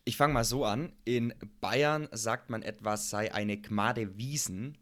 Ich 0.03 0.17
fange 0.17 0.33
mal 0.33 0.43
so 0.43 0.65
an. 0.65 0.91
In 1.05 1.33
Bayern 1.61 2.09
sagt 2.11 2.49
man 2.49 2.61
etwas 2.61 3.09
sei 3.09 3.33
eine 3.33 3.55
Gmade 3.55 4.17
Wiesen. 4.17 4.77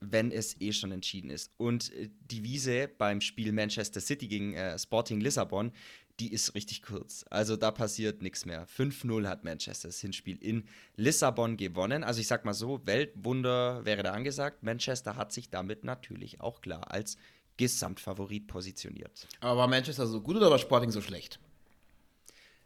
Wenn 0.00 0.30
es 0.30 0.60
eh 0.60 0.72
schon 0.72 0.92
entschieden 0.92 1.30
ist. 1.30 1.52
Und 1.56 1.92
äh, 1.94 2.10
die 2.30 2.44
Wiese 2.44 2.88
beim 2.88 3.20
Spiel 3.20 3.52
Manchester 3.52 4.00
City 4.00 4.28
gegen 4.28 4.54
äh, 4.54 4.78
Sporting 4.78 5.20
Lissabon, 5.20 5.72
die 6.20 6.32
ist 6.32 6.54
richtig 6.54 6.82
kurz. 6.82 7.24
Also 7.30 7.56
da 7.56 7.70
passiert 7.70 8.22
nichts 8.22 8.44
mehr. 8.44 8.66
5-0 8.66 9.28
hat 9.28 9.44
Manchester 9.44 9.88
das 9.88 10.00
Hinspiel 10.00 10.36
in 10.42 10.64
Lissabon 10.96 11.56
gewonnen. 11.56 12.02
Also 12.02 12.20
ich 12.20 12.26
sag 12.26 12.44
mal 12.44 12.54
so, 12.54 12.80
Weltwunder 12.84 13.84
wäre 13.84 14.02
da 14.02 14.12
angesagt. 14.12 14.62
Manchester 14.62 15.16
hat 15.16 15.32
sich 15.32 15.50
damit 15.50 15.84
natürlich 15.84 16.40
auch 16.40 16.60
klar 16.60 16.90
als 16.90 17.16
Gesamtfavorit 17.56 18.46
positioniert. 18.46 19.28
Aber 19.40 19.60
war 19.60 19.68
Manchester 19.68 20.06
so 20.06 20.20
gut 20.20 20.36
oder 20.36 20.50
war 20.50 20.58
Sporting 20.58 20.90
so 20.90 21.00
schlecht? 21.00 21.38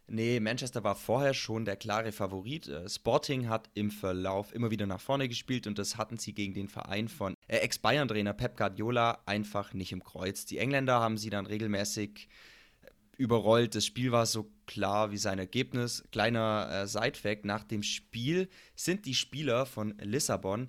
Nee, 0.08 0.40
Manchester 0.40 0.84
war 0.84 0.94
vorher 0.94 1.32
schon 1.32 1.64
der 1.64 1.76
klare 1.76 2.12
Favorit. 2.12 2.68
Äh, 2.68 2.88
Sporting 2.88 3.48
hat 3.48 3.70
im 3.74 3.90
Verlauf 3.90 4.54
immer 4.54 4.70
wieder 4.70 4.86
nach 4.86 5.00
vorne 5.00 5.28
gespielt 5.28 5.66
und 5.66 5.78
das 5.78 5.96
hatten 5.96 6.18
sie 6.18 6.34
gegen 6.34 6.54
den 6.54 6.68
Verein 6.68 7.08
von 7.08 7.34
äh, 7.48 7.58
Ex-Bayern-Trainer 7.58 8.34
Pep 8.34 8.56
Guardiola 8.56 9.22
einfach 9.26 9.74
nicht 9.74 9.92
im 9.92 10.02
Kreuz. 10.02 10.44
Die 10.44 10.58
Engländer 10.58 11.00
haben 11.00 11.18
sie 11.18 11.30
dann 11.30 11.46
regelmäßig 11.46 12.28
äh, 12.82 12.88
überrollt. 13.16 13.74
Das 13.74 13.86
Spiel 13.86 14.12
war 14.12 14.26
so 14.26 14.50
klar 14.66 15.12
wie 15.12 15.18
sein 15.18 15.38
Ergebnis. 15.38 16.04
Kleiner 16.10 16.68
äh, 16.70 16.86
Side-Fact: 16.86 17.44
Nach 17.44 17.64
dem 17.64 17.82
Spiel 17.82 18.48
sind 18.74 19.06
die 19.06 19.14
Spieler 19.14 19.66
von 19.66 19.96
Lissabon 19.98 20.68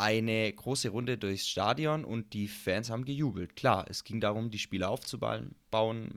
eine 0.00 0.52
große 0.52 0.88
Runde 0.88 1.18
durchs 1.18 1.46
Stadion 1.46 2.04
und 2.04 2.32
die 2.32 2.48
Fans 2.48 2.90
haben 2.90 3.04
gejubelt. 3.04 3.54
Klar, 3.54 3.84
es 3.88 4.02
ging 4.02 4.20
darum, 4.20 4.50
die 4.50 4.58
Spiele 4.58 4.88
aufzubauen. 4.88 5.54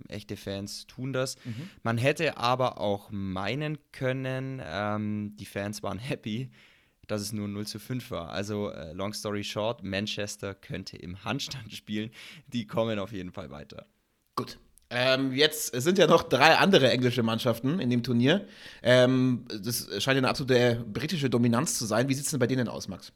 Echte 0.07 0.37
Fans 0.37 0.87
tun 0.87 1.13
das. 1.13 1.35
Mhm. 1.43 1.69
Man 1.83 1.97
hätte 1.97 2.37
aber 2.37 2.79
auch 2.79 3.09
meinen 3.11 3.77
können, 3.91 4.61
ähm, 4.65 5.35
die 5.37 5.45
Fans 5.45 5.83
waren 5.83 5.99
happy, 5.99 6.49
dass 7.07 7.21
es 7.21 7.33
nur 7.33 7.47
0 7.47 7.67
zu 7.67 7.79
5 7.79 8.09
war. 8.11 8.29
Also, 8.29 8.71
äh, 8.71 8.93
long 8.93 9.13
story 9.13 9.43
short, 9.43 9.83
Manchester 9.83 10.55
könnte 10.55 10.97
im 10.97 11.23
Handstand 11.23 11.73
spielen. 11.73 12.09
Die 12.47 12.65
kommen 12.65 12.97
auf 12.99 13.11
jeden 13.11 13.31
Fall 13.31 13.49
weiter. 13.49 13.85
Gut. 14.35 14.57
Ähm, 14.89 15.33
jetzt 15.33 15.75
sind 15.75 15.97
ja 15.97 16.05
noch 16.05 16.23
drei 16.23 16.55
andere 16.55 16.91
englische 16.91 17.23
Mannschaften 17.23 17.79
in 17.79 17.89
dem 17.89 18.03
Turnier. 18.03 18.47
Ähm, 18.83 19.45
das 19.61 19.89
scheint 20.03 20.17
eine 20.17 20.29
absolute 20.29 20.85
britische 20.87 21.29
Dominanz 21.29 21.79
zu 21.79 21.85
sein. 21.85 22.07
Wie 22.09 22.13
sieht 22.13 22.25
es 22.25 22.31
denn 22.31 22.39
bei 22.39 22.47
denen 22.47 22.67
aus, 22.67 22.87
Max? 22.87 23.11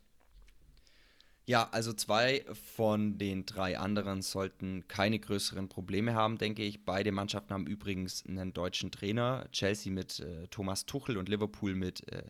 Ja, 1.48 1.70
also 1.72 1.94
zwei 1.94 2.44
von 2.76 3.18
den 3.18 3.46
drei 3.46 3.80
anderen 3.80 4.22
sollten 4.22 4.86
keine 4.90 5.18
größeren 5.18 5.70
Probleme 5.70 6.14
haben, 6.14 6.38
denke 6.38 6.62
ich. 6.62 6.84
Beide 6.84 7.14
Mannschaften 7.14 7.54
haben 7.54 7.68
übrigens 7.68 8.26
einen 8.28 8.52
deutschen 8.52 8.92
Trainer, 8.92 9.48
Chelsea 9.54 9.94
mit 9.94 10.20
äh, 10.20 10.48
Thomas 10.50 10.86
Tuchel 10.86 11.16
und 11.16 11.30
Liverpool 11.30 11.74
mit 11.74 12.06
äh, 12.12 12.24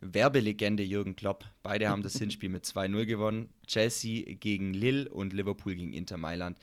Werbelegende 0.00 0.84
Jürgen 0.84 1.16
Klopp. 1.16 1.44
Beide 1.64 1.88
haben 1.88 2.04
das 2.04 2.12
Hinspiel 2.18 2.50
mit 2.50 2.64
2-0 2.64 3.04
gewonnen. 3.04 3.48
Chelsea 3.66 4.32
gegen 4.34 4.74
Lille 4.74 5.08
und 5.08 5.32
Liverpool 5.32 5.74
gegen 5.74 5.92
Inter 5.92 6.16
Mailand. 6.16 6.56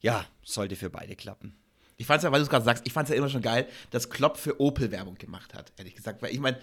Ja, 0.00 0.26
sollte 0.42 0.74
für 0.74 0.90
beide 0.90 1.14
klappen. 1.14 1.54
Ich 2.00 2.06
fand 2.06 2.16
es 2.16 2.24
ja, 2.24 2.32
weil 2.32 2.40
du 2.40 2.44
es 2.44 2.48
gerade 2.48 2.64
sagst, 2.64 2.86
ich 2.86 2.94
fand 2.94 3.08
es 3.08 3.10
ja 3.10 3.18
immer 3.18 3.28
schon 3.28 3.42
geil, 3.42 3.66
dass 3.90 4.08
Klopp 4.08 4.38
für 4.38 4.58
Opel 4.58 4.90
Werbung 4.90 5.16
gemacht 5.16 5.52
hat, 5.52 5.70
ehrlich 5.76 5.94
gesagt. 5.94 6.22
Weil 6.22 6.32
ich 6.32 6.40
meine, 6.40 6.56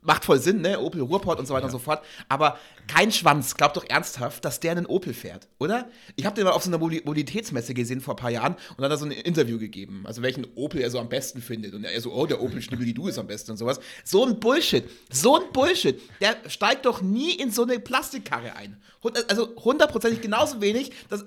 macht 0.00 0.24
voll 0.24 0.38
Sinn, 0.38 0.62
ne? 0.62 0.80
Opel 0.80 1.02
Ruhrport 1.02 1.38
und 1.38 1.46
so 1.46 1.52
weiter 1.52 1.64
ja. 1.64 1.66
und 1.66 1.72
so 1.72 1.78
fort. 1.78 2.02
Aber 2.30 2.58
kein 2.86 3.12
Schwanz 3.12 3.54
glaubt 3.54 3.76
doch 3.76 3.84
ernsthaft, 3.88 4.42
dass 4.42 4.58
der 4.58 4.72
einen 4.72 4.86
Opel 4.86 5.12
fährt, 5.12 5.48
oder? 5.58 5.90
Ich 6.16 6.24
habe 6.24 6.34
den 6.34 6.44
mal 6.44 6.52
auf 6.52 6.62
so 6.64 6.70
einer 6.70 6.78
Mobilitätsmesse 6.78 7.74
gesehen 7.74 8.00
vor 8.00 8.14
ein 8.14 8.16
paar 8.16 8.30
Jahren 8.30 8.56
und 8.76 8.84
hat 8.84 8.90
da 8.90 8.96
so 8.96 9.04
ein 9.04 9.10
Interview 9.10 9.58
gegeben, 9.58 10.04
also 10.06 10.22
welchen 10.22 10.46
Opel 10.54 10.80
er 10.80 10.90
so 10.90 10.98
am 10.98 11.10
besten 11.10 11.42
findet. 11.42 11.74
Und 11.74 11.84
er 11.84 12.00
so, 12.00 12.12
oh, 12.12 12.24
der 12.24 12.42
Opel 12.42 12.62
Schnibbeli, 12.62 12.94
du 12.94 13.08
ist 13.08 13.18
am 13.18 13.26
besten 13.26 13.50
und 13.50 13.58
sowas. 13.58 13.80
So 14.04 14.24
ein 14.24 14.40
Bullshit. 14.40 14.84
So 15.10 15.36
ein 15.36 15.52
Bullshit. 15.52 16.00
Der 16.22 16.36
steigt 16.48 16.86
doch 16.86 17.02
nie 17.02 17.32
in 17.34 17.50
so 17.50 17.64
eine 17.64 17.78
Plastikkarre 17.78 18.56
ein. 18.56 18.80
Also 19.28 19.54
hundertprozentig 19.56 20.20
genauso 20.20 20.60
wenig, 20.60 20.92
dass, 21.08 21.22
äh, 21.22 21.26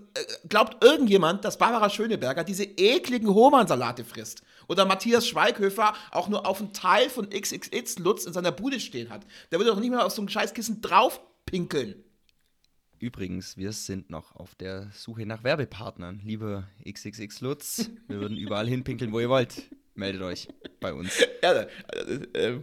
glaubt 0.49 0.83
irgendjemand, 0.83 1.43
dass 1.45 1.57
Barbara 1.57 1.89
Schöneberger 1.89 2.43
diese 2.43 2.63
ekligen 2.63 3.33
Hohmann-Salate 3.43 4.05
frisst 4.05 4.41
oder 4.69 4.85
Matthias 4.85 5.27
Schweighöfer 5.27 5.93
auch 6.11 6.29
nur 6.29 6.47
auf 6.47 6.61
einen 6.61 6.71
Teil 6.71 7.09
von 7.09 7.29
XXX 7.29 7.99
Lutz 7.99 8.23
in 8.23 8.31
seiner 8.31 8.53
Bude 8.53 8.79
stehen 8.79 9.09
hat. 9.09 9.25
Der 9.51 9.59
würde 9.59 9.71
doch 9.71 9.79
nicht 9.81 9.89
mehr 9.89 10.05
auf 10.05 10.13
so 10.13 10.21
ein 10.21 10.29
Scheißkissen 10.29 10.79
draufpinkeln. 10.79 11.95
Übrigens, 12.99 13.57
wir 13.57 13.73
sind 13.73 14.09
noch 14.09 14.33
auf 14.37 14.55
der 14.55 14.89
Suche 14.93 15.25
nach 15.25 15.43
Werbepartnern. 15.43 16.21
Liebe 16.23 16.63
XXX 16.89 17.41
Lutz, 17.41 17.89
wir 18.07 18.21
würden 18.21 18.37
überall 18.37 18.65
hinpinkeln, 18.65 19.11
wo 19.11 19.19
ihr 19.19 19.27
wollt. 19.27 19.63
Meldet 19.93 20.21
euch 20.21 20.47
bei 20.79 20.93
uns. 20.93 21.11
Ja, 21.41 21.51
äh, 21.51 21.67
äh, 22.33 22.59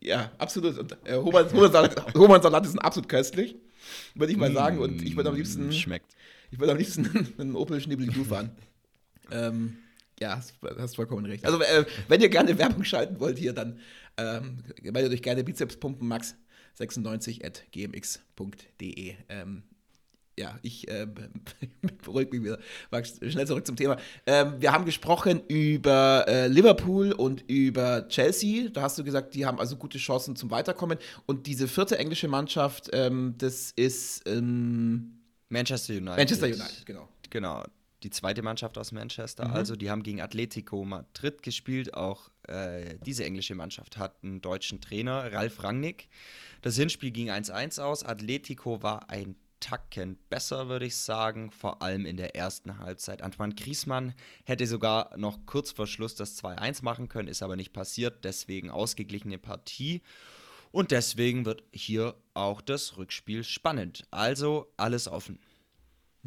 ja 0.00 0.32
absolut. 0.36 0.76
Und 0.78 0.98
äh, 1.04 1.14
Hohmann-Salat 1.16 2.66
ist 2.66 2.76
absolut 2.78 3.08
köstlich, 3.08 3.54
würde 4.16 4.32
ich 4.32 4.38
mal 4.38 4.52
sagen. 4.52 4.80
Und 4.80 5.00
ich 5.00 5.14
würde 5.14 5.28
am 5.30 5.36
liebsten. 5.36 5.72
Schmeckt. 5.72 6.16
Ich 6.50 6.58
würde 6.58 6.72
am 6.72 6.78
liebsten 6.78 7.32
einen 7.38 7.54
Opel 7.54 7.80
Schnibbel 7.80 8.12
fahren. 8.24 8.50
ähm, 9.30 9.78
ja, 10.20 10.36
hast, 10.36 10.54
hast 10.78 10.96
vollkommen 10.96 11.24
recht. 11.26 11.44
Also, 11.44 11.60
äh, 11.60 11.84
wenn 12.08 12.20
ihr 12.20 12.28
gerne 12.28 12.58
Werbung 12.58 12.84
schalten 12.84 13.20
wollt 13.20 13.38
hier, 13.38 13.52
dann 13.52 13.78
ähm, 14.16 14.58
meldet 14.82 15.12
euch 15.12 15.22
gerne 15.22 15.44
Bizepspumpen 15.44 16.06
Max 16.06 16.34
96 16.74 17.44
at 17.44 17.64
gmx.de. 17.72 19.14
Ähm, 19.28 19.62
ja, 20.38 20.56
ich 20.62 20.88
äh, 20.88 21.06
beruhige 22.04 22.30
mich 22.30 22.44
wieder. 22.44 22.58
Max, 22.90 23.18
schnell 23.28 23.46
zurück 23.46 23.66
zum 23.66 23.76
Thema. 23.76 23.96
Ähm, 24.26 24.54
wir 24.60 24.72
haben 24.72 24.84
gesprochen 24.84 25.42
über 25.48 26.24
äh, 26.28 26.46
Liverpool 26.46 27.12
und 27.12 27.42
über 27.48 28.06
Chelsea. 28.08 28.68
Da 28.68 28.82
hast 28.82 28.98
du 28.98 29.04
gesagt, 29.04 29.34
die 29.34 29.46
haben 29.46 29.58
also 29.58 29.76
gute 29.76 29.98
Chancen 29.98 30.36
zum 30.36 30.50
Weiterkommen. 30.50 30.98
Und 31.26 31.46
diese 31.46 31.66
vierte 31.66 31.98
englische 31.98 32.28
Mannschaft, 32.28 32.90
ähm, 32.92 33.34
das 33.38 33.72
ist 33.74 34.28
ähm, 34.28 35.18
Manchester 35.48 35.94
United. 35.94 36.16
Manchester 36.16 36.46
United, 36.46 36.86
genau. 36.86 37.08
Genau 37.30 37.64
die 38.02 38.10
zweite 38.10 38.42
Mannschaft 38.42 38.78
aus 38.78 38.92
Manchester. 38.92 39.48
Mhm. 39.48 39.54
Also 39.54 39.76
die 39.76 39.90
haben 39.90 40.02
gegen 40.02 40.20
Atletico 40.20 40.84
Madrid 40.84 41.42
gespielt. 41.42 41.94
Auch 41.94 42.30
äh, 42.46 42.96
diese 43.04 43.24
englische 43.24 43.54
Mannschaft 43.54 43.96
hat 43.96 44.16
einen 44.22 44.40
deutschen 44.40 44.80
Trainer, 44.80 45.32
Ralf 45.32 45.62
Rangnick. 45.62 46.08
Das 46.62 46.76
Hinspiel 46.76 47.10
ging 47.10 47.30
1-1 47.30 47.80
aus. 47.80 48.04
Atletico 48.04 48.82
war 48.82 49.10
ein 49.10 49.36
Tacken 49.60 50.18
besser, 50.30 50.68
würde 50.68 50.86
ich 50.86 50.96
sagen, 50.96 51.50
vor 51.50 51.82
allem 51.82 52.06
in 52.06 52.16
der 52.16 52.36
ersten 52.36 52.78
Halbzeit. 52.78 53.22
Antoine 53.22 53.54
Griesmann 53.54 54.14
hätte 54.44 54.66
sogar 54.66 55.16
noch 55.16 55.46
kurz 55.46 55.72
vor 55.72 55.86
Schluss 55.86 56.14
das 56.14 56.42
2-1 56.42 56.84
machen 56.84 57.08
können, 57.08 57.28
ist 57.28 57.42
aber 57.42 57.56
nicht 57.56 57.72
passiert, 57.72 58.24
deswegen 58.24 58.70
ausgeglichene 58.70 59.38
Partie. 59.38 60.02
Und 60.70 60.90
deswegen 60.90 61.44
wird 61.44 61.64
hier 61.72 62.14
auch 62.34 62.60
das 62.60 62.96
Rückspiel 62.98 63.42
spannend. 63.42 64.04
Also 64.10 64.72
alles 64.76 65.08
offen. 65.08 65.40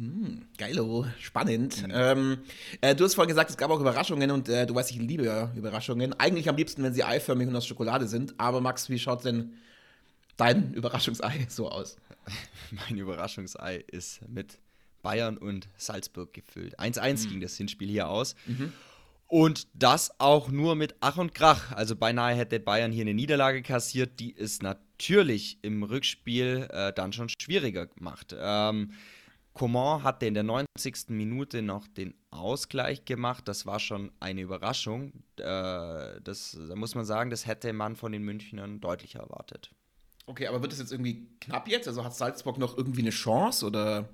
Hm, 0.02 0.42
geilo, 0.58 1.06
spannend. 1.20 1.86
Mhm. 1.86 1.92
Ähm, 1.94 2.38
äh, 2.80 2.92
du 2.96 3.04
hast 3.04 3.14
vorhin 3.14 3.28
gesagt, 3.28 3.50
es 3.50 3.56
gab 3.56 3.70
auch 3.70 3.78
Überraschungen 3.78 4.32
und 4.32 4.48
äh, 4.48 4.66
du 4.66 4.74
weißt, 4.74 4.90
ich 4.90 4.98
liebe 4.98 5.52
Überraschungen. 5.54 6.12
Eigentlich 6.18 6.48
am 6.48 6.56
liebsten, 6.56 6.82
wenn 6.82 6.92
sie 6.92 7.04
eiförmig 7.04 7.46
und 7.46 7.54
aus 7.54 7.68
Schokolade 7.68 8.08
sind. 8.08 8.34
Aber 8.36 8.60
Max, 8.60 8.90
wie 8.90 8.98
schaut 8.98 9.24
denn 9.24 9.52
dein 10.36 10.74
Überraschungsei 10.74 11.46
so 11.48 11.70
aus? 11.70 11.98
mein 12.72 12.98
Überraschungsei 12.98 13.84
ist 13.86 14.28
mit 14.28 14.58
Bayern 15.02 15.38
und 15.38 15.68
Salzburg 15.76 16.32
gefüllt. 16.32 16.80
1-1 16.80 17.26
mhm. 17.26 17.30
ging 17.30 17.40
das 17.40 17.56
Hinspiel 17.56 17.88
hier 17.88 18.08
aus. 18.08 18.34
Mhm. 18.46 18.72
Und 19.28 19.68
das 19.72 20.18
auch 20.18 20.48
nur 20.48 20.74
mit 20.74 20.96
Ach 20.98 21.16
und 21.16 21.32
Krach. 21.32 21.70
Also 21.70 21.94
beinahe 21.94 22.34
hätte 22.34 22.58
Bayern 22.58 22.90
hier 22.90 23.02
eine 23.02 23.14
Niederlage 23.14 23.62
kassiert, 23.62 24.18
die 24.18 24.36
es 24.36 24.62
natürlich 24.62 25.58
im 25.62 25.84
Rückspiel 25.84 26.68
äh, 26.72 26.92
dann 26.92 27.12
schon 27.12 27.28
schwieriger 27.28 27.86
gemacht. 27.86 28.34
Ähm, 28.36 28.94
Coman 29.54 30.02
hatte 30.02 30.26
in 30.26 30.34
der 30.34 30.42
90. 30.42 31.08
Minute 31.08 31.62
noch 31.62 31.86
den 31.86 32.14
Ausgleich 32.30 33.04
gemacht. 33.04 33.46
Das 33.46 33.66
war 33.66 33.80
schon 33.80 34.10
eine 34.18 34.40
Überraschung. 34.40 35.12
Äh, 35.36 36.20
das, 36.22 36.56
da 36.68 36.74
muss 36.74 36.94
man 36.94 37.04
sagen, 37.04 37.30
das 37.30 37.46
hätte 37.46 37.72
man 37.72 37.96
von 37.96 38.12
den 38.12 38.22
Münchnern 38.22 38.80
deutlicher 38.80 39.20
erwartet. 39.20 39.70
Okay, 40.26 40.46
aber 40.46 40.62
wird 40.62 40.72
es 40.72 40.78
jetzt 40.78 40.92
irgendwie 40.92 41.28
knapp 41.40 41.68
jetzt? 41.68 41.88
Also 41.88 42.04
hat 42.04 42.14
Salzburg 42.14 42.56
noch 42.58 42.76
irgendwie 42.76 43.02
eine 43.02 43.10
Chance 43.10 43.66
oder? 43.66 44.08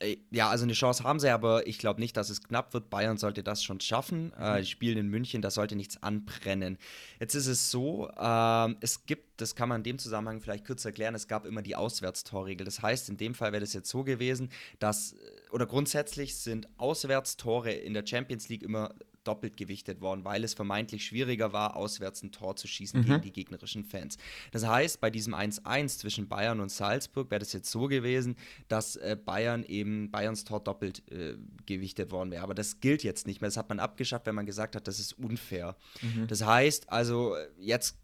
Äh, 0.00 0.18
ja, 0.30 0.48
also 0.48 0.64
eine 0.64 0.72
Chance 0.72 1.04
haben 1.04 1.18
sie, 1.18 1.28
aber 1.28 1.66
ich 1.66 1.78
glaube 1.78 2.00
nicht, 2.00 2.16
dass 2.16 2.30
es 2.30 2.42
knapp 2.42 2.72
wird. 2.74 2.90
Bayern 2.90 3.16
sollte 3.16 3.42
das 3.42 3.62
schon 3.62 3.80
schaffen. 3.80 4.32
Äh, 4.38 4.50
mhm. 4.50 4.56
Äh, 4.56 4.60
die 4.60 4.66
spielen 4.66 4.98
in 4.98 5.08
München, 5.08 5.42
da 5.42 5.50
sollte 5.50 5.76
nichts 5.76 6.02
anbrennen. 6.02 6.78
Jetzt 7.20 7.34
ist 7.34 7.46
es 7.46 7.70
so, 7.70 8.08
äh, 8.08 8.74
es 8.80 9.06
gibt, 9.06 9.40
das 9.40 9.54
kann 9.54 9.68
man 9.68 9.80
in 9.80 9.84
dem 9.84 9.98
Zusammenhang 9.98 10.40
vielleicht 10.40 10.66
kurz 10.66 10.84
erklären, 10.84 11.14
es 11.14 11.28
gab 11.28 11.46
immer 11.46 11.62
die 11.62 11.76
Auswärtstorregel. 11.76 12.64
Das 12.64 12.82
heißt, 12.82 13.08
in 13.08 13.16
dem 13.16 13.34
Fall 13.34 13.52
wäre 13.52 13.60
das 13.60 13.72
jetzt 13.72 13.90
so 13.90 14.04
gewesen, 14.04 14.50
dass, 14.78 15.12
äh, 15.12 15.16
oder 15.50 15.66
grundsätzlich 15.66 16.36
sind 16.36 16.68
Auswärtstore 16.78 17.72
in 17.72 17.94
der 17.94 18.06
Champions 18.06 18.48
League 18.48 18.62
immer 18.62 18.94
doppelt 19.24 19.58
gewichtet 19.58 20.00
worden, 20.00 20.24
weil 20.24 20.42
es 20.42 20.54
vermeintlich 20.54 21.04
schwieriger 21.04 21.52
war, 21.52 21.76
auswärts 21.76 22.22
ein 22.22 22.32
Tor 22.32 22.56
zu 22.56 22.66
schießen 22.66 23.00
mhm. 23.00 23.04
gegen 23.04 23.20
die 23.20 23.32
gegnerischen 23.32 23.84
Fans. 23.84 24.16
Das 24.52 24.66
heißt, 24.66 25.00
bei 25.00 25.10
diesem 25.10 25.34
1-1 25.34 25.98
zwischen 25.98 26.28
Bayern 26.28 26.60
und 26.60 26.70
Salzburg 26.70 27.30
wäre 27.30 27.40
das 27.40 27.52
jetzt 27.52 27.70
so 27.70 27.88
gewesen, 27.88 28.36
dass 28.68 28.96
äh, 28.96 29.18
Bayern 29.22 29.64
eben 29.64 30.10
Bayerns 30.10 30.44
Tor 30.44 30.60
doppelt 30.60 31.02
äh, 31.12 31.36
gewichtet 31.66 32.10
worden 32.10 32.30
wäre. 32.30 32.42
Aber 32.42 32.54
das 32.54 32.80
gilt 32.80 33.02
jetzt 33.02 33.26
nicht 33.26 33.42
mehr. 33.42 33.48
Das 33.48 33.58
hat 33.58 33.68
man 33.68 33.80
abgeschafft, 33.80 34.24
wenn 34.26 34.34
man 34.34 34.46
gesagt 34.46 34.74
hat, 34.74 34.88
das 34.88 34.98
ist 34.98 35.12
unfair. 35.12 35.76
Mhm. 36.00 36.26
Das 36.26 36.44
heißt, 36.44 36.90
also 36.90 37.36
jetzt 37.58 37.98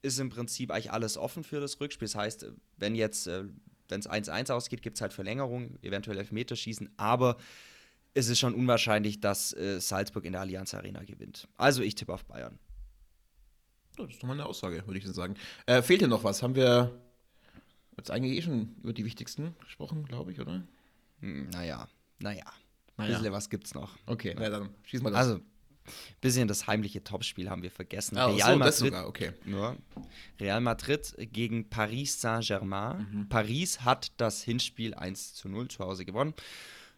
ist 0.00 0.18
im 0.18 0.30
Prinzip 0.30 0.70
eigentlich 0.70 0.92
alles 0.92 1.18
offen 1.18 1.44
für 1.44 1.60
das 1.60 1.78
Rückspiel. 1.80 2.06
Das 2.06 2.14
heißt, 2.14 2.46
wenn 2.78 2.94
jetzt 2.94 3.26
äh, 3.26 3.44
wenn 3.94 4.00
es 4.00 4.10
1-1 4.10 4.52
ausgeht, 4.52 4.82
gibt 4.82 4.96
es 4.96 5.00
halt 5.00 5.12
Verlängerung, 5.12 5.78
eventuell 5.82 6.18
Elfmeterschießen, 6.18 6.90
aber 6.96 7.36
es 8.12 8.28
ist 8.28 8.40
schon 8.40 8.54
unwahrscheinlich, 8.54 9.20
dass 9.20 9.52
äh, 9.54 9.80
Salzburg 9.80 10.24
in 10.24 10.32
der 10.32 10.40
Allianz 10.40 10.74
Arena 10.74 11.02
gewinnt. 11.04 11.48
Also 11.56 11.82
ich 11.82 11.94
tippe 11.94 12.12
auf 12.12 12.24
Bayern. 12.24 12.58
Das 13.96 14.10
ist 14.10 14.20
doch 14.22 14.26
mal 14.26 14.34
eine 14.34 14.46
Aussage, 14.46 14.84
würde 14.86 14.98
ich 14.98 15.06
sagen. 15.06 15.36
Äh, 15.66 15.82
fehlt 15.82 16.00
dir 16.00 16.08
noch 16.08 16.24
was? 16.24 16.42
Haben 16.42 16.56
wir 16.56 17.00
jetzt 17.96 18.10
eigentlich 18.10 18.36
eh 18.36 18.42
schon 18.42 18.74
über 18.82 18.92
die 18.92 19.04
wichtigsten 19.04 19.54
gesprochen, 19.60 20.04
glaube 20.04 20.32
ich, 20.32 20.40
oder? 20.40 20.64
Hm, 21.20 21.50
naja, 21.50 21.88
naja. 22.18 22.44
Naja. 22.96 23.18
Bisschen 23.18 23.32
was 23.32 23.50
gibt's 23.50 23.74
noch. 23.74 23.96
Okay, 24.06 24.34
na 24.36 24.48
dann 24.48 24.70
schieß 24.84 25.02
mal 25.02 25.10
los. 25.10 25.18
Also, 25.18 25.40
bisschen 26.20 26.48
das 26.48 26.66
heimliche 26.66 27.02
Topspiel 27.02 27.50
haben 27.50 27.62
wir 27.62 27.70
vergessen. 27.70 28.18
Oh, 28.18 28.32
Real, 28.32 28.52
so, 28.52 28.58
Madrid, 28.58 28.74
sogar, 28.74 29.06
okay. 29.08 29.32
ja, 29.46 29.76
Real 30.40 30.60
Madrid 30.60 31.14
gegen 31.32 31.68
Paris 31.68 32.20
Saint-Germain. 32.20 33.06
Mhm. 33.12 33.28
Paris 33.28 33.80
hat 33.82 34.12
das 34.16 34.42
Hinspiel 34.42 34.94
1 34.94 35.34
zu 35.34 35.48
0 35.48 35.68
zu 35.68 35.84
Hause 35.84 36.04
gewonnen. 36.04 36.34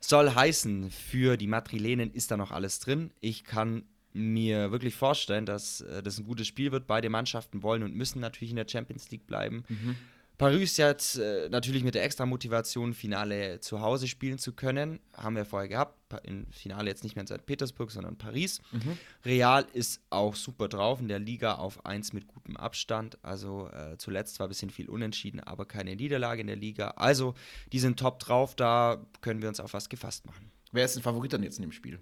Soll 0.01 0.35
heißen, 0.35 0.91
für 0.91 1.37
die 1.37 1.47
Madrilenen 1.47 2.13
ist 2.13 2.31
da 2.31 2.37
noch 2.37 2.51
alles 2.51 2.81
drin. 2.81 3.11
Ich 3.21 3.45
kann 3.45 3.85
mir 4.13 4.71
wirklich 4.71 4.95
vorstellen, 4.95 5.47
dass 5.47 5.83
äh, 5.83 6.03
das 6.03 6.19
ein 6.19 6.25
gutes 6.25 6.47
Spiel 6.47 6.73
wird. 6.73 6.87
Beide 6.87 7.11
Mannschaften 7.11 7.63
wollen 7.63 7.83
und 7.83 7.95
müssen 7.95 8.21
natürlich 8.21 8.51
in 8.51 8.57
der 8.57 8.69
Champions 8.69 9.11
League 9.11 9.27
bleiben. 9.27 9.65
Mhm. 9.69 9.97
Paris 10.39 10.77
jetzt 10.77 11.19
äh, 11.19 11.49
natürlich 11.49 11.83
mit 11.83 11.95
der 11.95 12.05
extra 12.05 12.27
Motivation, 12.27 12.93
Finale 12.93 13.61
zu 13.61 13.81
Hause 13.81 14.07
spielen 14.07 14.39
zu 14.39 14.53
können. 14.53 15.01
Haben 15.15 15.37
wir 15.37 15.47
vorher 15.47 15.69
gehabt. 15.69 15.97
Im 16.25 16.47
Finale 16.53 16.91
jetzt 16.91 17.05
nicht 17.05 17.17
mehr 17.17 17.23
in 17.23 17.27
St. 17.27 17.47
Petersburg, 17.47 17.91
sondern 17.91 18.17
Paris. 18.19 18.61
Mhm. 18.71 18.99
Real 19.25 19.67
ist 19.73 20.03
auch 20.11 20.37
super 20.37 20.69
drauf 20.69 21.01
in 21.01 21.09
der 21.09 21.19
Liga 21.19 21.55
auf 21.55 21.87
1 21.87 22.13
mit 22.13 22.29
gutem 22.29 22.57
Abstand. 22.57 23.19
Also 23.25 23.71
äh, 23.71 23.97
zuletzt 23.97 24.35
zwar 24.35 24.47
ein 24.47 24.51
bisschen 24.51 24.71
viel 24.71 24.89
unentschieden, 24.89 25.41
aber 25.41 25.65
keine 25.65 25.97
Niederlage 25.97 26.43
in 26.43 26.47
der 26.49 26.57
Liga. 26.57 26.91
Also 26.91 27.35
die 27.73 27.79
sind 27.79 27.99
top 27.99 28.19
drauf, 28.19 28.55
da 28.55 29.05
können 29.23 29.41
wir 29.41 29.49
uns 29.49 29.59
auf 29.59 29.73
was 29.73 29.89
gefasst 29.89 30.27
machen. 30.27 30.51
Wer 30.71 30.85
ist 30.85 30.97
ein 30.97 31.03
Favorit 31.03 31.33
dann 31.33 31.43
jetzt 31.43 31.57
in 31.57 31.63
dem 31.63 31.73
Spiel? 31.73 31.99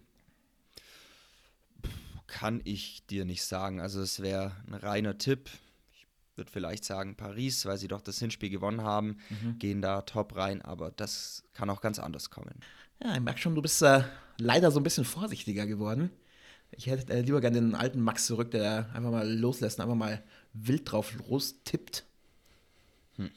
Kann 2.27 2.61
ich 2.65 3.07
dir 3.07 3.25
nicht 3.25 3.45
sagen. 3.45 3.81
Also 3.81 4.01
es 4.01 4.21
wäre 4.21 4.57
ein 4.67 4.75
reiner 4.75 5.19
Tipp 5.19 5.51
würde 6.37 6.51
vielleicht 6.51 6.85
sagen 6.85 7.17
Paris, 7.17 7.67
weil 7.67 7.79
sie 7.79 7.89
doch 7.89 8.01
das 8.01 8.19
Hinspiel 8.19 8.51
gewonnen 8.51 8.83
haben, 8.83 9.19
mhm. 9.31 9.59
gehen 9.59 9.83
da 9.83 10.03
top 10.03 10.37
rein, 10.37 10.63
aber 10.63 10.91
das 10.91 11.45
kann 11.53 11.71
auch 11.71 11.81
ganz 11.81 11.99
anders 11.99 12.31
kommen. 12.31 12.55
Ja, 13.03 13.15
ich 13.15 13.21
merke 13.21 13.41
schon, 13.41 13.55
du 13.55 13.63
bist 13.63 13.83
äh, 13.83 14.03
leider 14.39 14.71
so 14.71 14.81
ein 14.81 14.85
bisschen 14.85 15.05
vorsichtiger 15.05 15.67
geworden. 15.67 16.11
Ich 16.73 16.87
hätte 16.87 17.13
äh, 17.13 17.21
lieber 17.21 17.41
gerne 17.41 17.61
den 17.61 17.75
alten 17.75 18.01
Max 18.01 18.27
zurück, 18.27 18.51
der 18.51 18.91
einfach 18.95 19.11
mal 19.11 19.31
loslässt 19.31 19.79
und 19.79 19.85
einfach 19.85 19.97
mal 19.97 20.23
wild 20.53 20.91
drauf 20.91 21.13
lostippt. 21.29 22.05
Hm. 23.17 23.31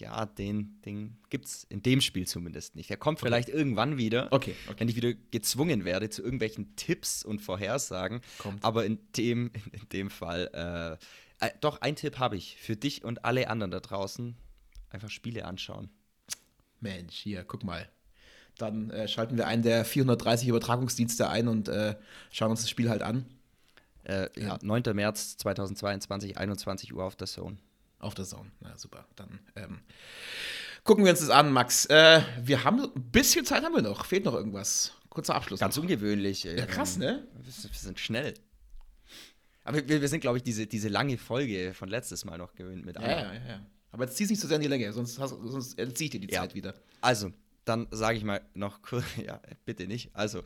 Ja, 0.00 0.26
den, 0.26 0.80
den 0.84 1.16
gibt 1.30 1.46
es 1.46 1.64
in 1.64 1.82
dem 1.82 2.00
Spiel 2.00 2.26
zumindest 2.26 2.74
nicht. 2.74 2.90
Er 2.90 2.96
kommt 2.96 3.18
okay. 3.18 3.26
vielleicht 3.26 3.48
irgendwann 3.48 3.96
wieder, 3.96 4.32
okay, 4.32 4.54
okay. 4.66 4.76
wenn 4.78 4.88
ich 4.88 4.96
wieder 4.96 5.14
gezwungen 5.30 5.84
werde 5.84 6.10
zu 6.10 6.22
irgendwelchen 6.22 6.74
Tipps 6.76 7.24
und 7.24 7.40
Vorhersagen. 7.40 8.20
Kommt. 8.38 8.64
Aber 8.64 8.84
in 8.84 8.98
dem, 9.16 9.50
in 9.72 9.88
dem 9.92 10.10
Fall 10.10 10.50
äh, 10.52 11.04
äh, 11.40 11.50
doch, 11.60 11.80
ein 11.80 11.96
Tipp 11.96 12.18
habe 12.18 12.36
ich 12.36 12.56
für 12.56 12.76
dich 12.76 13.04
und 13.04 13.24
alle 13.24 13.48
anderen 13.48 13.70
da 13.70 13.80
draußen. 13.80 14.36
Einfach 14.90 15.10
Spiele 15.10 15.44
anschauen. 15.44 15.90
Mensch, 16.80 17.16
hier, 17.16 17.44
guck 17.44 17.64
mal. 17.64 17.88
Dann 18.58 18.90
äh, 18.90 19.08
schalten 19.08 19.36
wir 19.36 19.46
einen 19.46 19.62
der 19.62 19.84
430 19.84 20.48
Übertragungsdienste 20.48 21.28
ein 21.28 21.48
und 21.48 21.68
äh, 21.68 21.96
schauen 22.30 22.50
uns 22.50 22.60
das 22.60 22.70
Spiel 22.70 22.88
halt 22.88 23.02
an. 23.02 23.26
Äh, 24.04 24.28
ja, 24.40 24.58
9. 24.62 24.82
März 24.92 25.36
2022, 25.38 26.36
21 26.36 26.94
Uhr 26.94 27.04
auf 27.04 27.16
der 27.16 27.26
Zone. 27.26 27.56
Auf 27.98 28.14
der 28.14 28.26
Zone, 28.26 28.50
na 28.60 28.76
super. 28.76 29.06
Dann 29.16 29.40
ähm, 29.56 29.80
gucken 30.84 31.04
wir 31.04 31.10
uns 31.10 31.20
das 31.20 31.30
an, 31.30 31.50
Max. 31.50 31.86
Äh, 31.86 32.20
wir 32.42 32.64
haben 32.64 32.80
ein 32.80 33.10
bisschen 33.10 33.46
Zeit 33.46 33.64
haben 33.64 33.74
wir 33.74 33.82
noch. 33.82 34.04
Fehlt 34.04 34.26
noch 34.26 34.34
irgendwas. 34.34 34.92
Kurzer 35.08 35.34
Abschluss. 35.34 35.58
Ganz 35.58 35.76
noch. 35.76 35.82
ungewöhnlich. 35.82 36.44
Ja, 36.44 36.66
krass, 36.66 36.98
ne? 36.98 37.26
Wir 37.42 37.52
sind 37.52 37.98
schnell. 37.98 38.34
Aber 39.64 39.88
wir, 39.88 40.00
wir 40.00 40.08
sind, 40.08 40.20
glaube 40.20 40.36
ich, 40.36 40.42
diese, 40.42 40.66
diese 40.66 40.88
lange 40.88 41.18
Folge 41.18 41.72
von 41.74 41.88
letztes 41.88 42.24
Mal 42.24 42.38
noch 42.38 42.54
gewöhnt 42.54 42.84
mit 42.84 42.96
Ja, 42.96 43.08
ja, 43.08 43.34
ja. 43.34 43.66
Aber 43.90 44.04
jetzt 44.04 44.16
zieh 44.16 44.24
es 44.24 44.30
nicht 44.30 44.40
so 44.40 44.48
sehr 44.48 44.56
in 44.56 44.62
die 44.62 44.68
Länge, 44.68 44.92
sonst, 44.92 45.18
hast, 45.18 45.34
sonst 45.44 45.78
entziehe 45.78 46.06
ich 46.06 46.10
dir 46.10 46.20
die 46.20 46.32
ja. 46.32 46.40
Zeit 46.40 46.54
wieder. 46.54 46.74
Also, 47.00 47.32
dann 47.64 47.86
sage 47.90 48.18
ich 48.18 48.24
mal 48.24 48.42
noch 48.54 48.82
kurz, 48.82 49.04
ja, 49.24 49.40
bitte 49.64 49.86
nicht. 49.86 50.10
Also, 50.14 50.42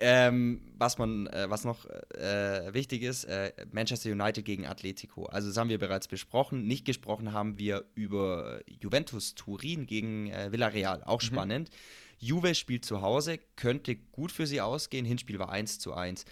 ähm, 0.00 0.60
was 0.76 0.98
man, 0.98 1.26
äh, 1.28 1.50
was 1.50 1.64
noch 1.64 1.86
äh, 1.86 2.72
wichtig 2.72 3.02
ist, 3.02 3.24
äh, 3.24 3.52
Manchester 3.72 4.10
United 4.10 4.44
gegen 4.44 4.66
Atletico. 4.66 5.26
Also 5.26 5.48
das 5.48 5.56
haben 5.56 5.70
wir 5.70 5.78
bereits 5.78 6.06
besprochen. 6.06 6.66
Nicht 6.66 6.84
gesprochen 6.84 7.32
haben 7.32 7.58
wir 7.58 7.84
über 7.94 8.60
Juventus 8.66 9.34
Turin 9.34 9.86
gegen 9.86 10.30
äh, 10.30 10.52
Villarreal. 10.52 11.02
Auch 11.02 11.20
mhm. 11.20 11.26
spannend. 11.26 11.70
Juve 12.18 12.54
spielt 12.54 12.84
zu 12.84 13.02
Hause, 13.02 13.38
könnte 13.56 13.96
gut 13.96 14.30
für 14.30 14.46
sie 14.46 14.60
ausgehen. 14.60 15.04
Hinspiel 15.04 15.40
war 15.40 15.50
1 15.50 15.80
zu 15.80 15.94
1. 15.94 16.24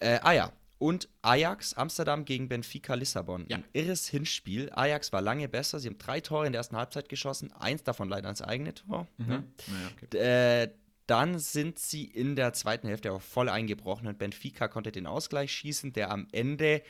Äh, 0.00 0.18
ah 0.22 0.32
ja, 0.32 0.52
und 0.82 1.08
Ajax 1.22 1.74
Amsterdam 1.74 2.24
gegen 2.24 2.48
Benfica 2.48 2.94
Lissabon. 2.94 3.46
Ja. 3.48 3.58
Ein 3.58 3.64
irres 3.72 4.08
Hinspiel. 4.08 4.68
Ajax 4.72 5.12
war 5.12 5.22
lange 5.22 5.48
besser. 5.48 5.78
Sie 5.78 5.86
haben 5.86 5.96
drei 5.96 6.20
Tore 6.20 6.46
in 6.46 6.52
der 6.52 6.58
ersten 6.58 6.76
Halbzeit 6.76 7.08
geschossen, 7.08 7.52
eins 7.52 7.84
davon 7.84 8.08
leider 8.08 8.26
ans 8.26 8.42
eigene 8.42 8.74
Tor. 8.74 9.06
Mhm. 9.16 9.26
Ne? 9.28 9.44
Naja, 9.68 9.90
okay. 10.02 10.18
äh, 10.64 10.74
dann 11.06 11.38
sind 11.38 11.78
sie 11.78 12.04
in 12.04 12.34
der 12.34 12.52
zweiten 12.52 12.88
Hälfte 12.88 13.12
auch 13.12 13.22
voll 13.22 13.48
eingebrochen 13.48 14.08
und 14.08 14.18
Benfica 14.18 14.66
konnte 14.66 14.90
den 14.90 15.06
Ausgleich 15.06 15.52
schießen, 15.52 15.92
der 15.92 16.10
am 16.10 16.26
Ende 16.32 16.82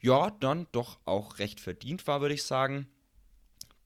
ja 0.00 0.30
dann 0.30 0.68
doch 0.70 1.00
auch 1.04 1.40
recht 1.40 1.58
verdient 1.58 2.06
war, 2.06 2.20
würde 2.20 2.34
ich 2.34 2.44
sagen. 2.44 2.86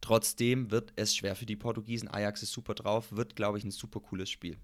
Trotzdem 0.03 0.71
wird 0.71 0.93
es 0.97 1.17
schwer 1.17 1.35
für 1.35 1.47
die 1.47 1.57
Portugiesen. 1.57 2.09
Ajax 2.09 2.43
ist 2.43 2.53
super 2.53 2.75
drauf, 2.75 3.13
wird, 3.13 3.35
glaube 3.35 3.57
ich, 3.57 3.65
ein 3.65 3.71
super 3.71 4.01
cooles 4.01 4.29
Spiel. 4.29 4.59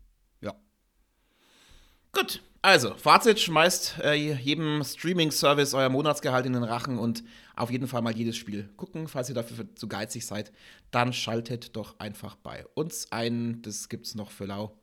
Gut, 2.14 2.42
also, 2.64 2.94
Fazit, 2.94 3.40
schmeißt 3.40 3.98
äh, 4.02 4.14
jedem 4.14 4.82
Streaming-Service 4.82 5.74
euer 5.74 5.90
Monatsgehalt 5.90 6.46
in 6.46 6.54
den 6.54 6.62
Rachen 6.62 6.96
und 6.96 7.22
auf 7.56 7.70
jeden 7.70 7.86
Fall 7.86 8.00
mal 8.00 8.16
jedes 8.16 8.38
Spiel 8.38 8.70
gucken. 8.78 9.06
Falls 9.06 9.28
ihr 9.28 9.34
dafür 9.34 9.66
zu 9.74 9.86
geizig 9.86 10.24
seid, 10.24 10.50
dann 10.90 11.12
schaltet 11.12 11.76
doch 11.76 11.98
einfach 11.98 12.36
bei 12.36 12.64
uns 12.72 13.12
ein. 13.12 13.60
Das 13.60 13.90
gibt's 13.90 14.14
noch 14.14 14.30
für 14.30 14.46
lau. 14.46 14.78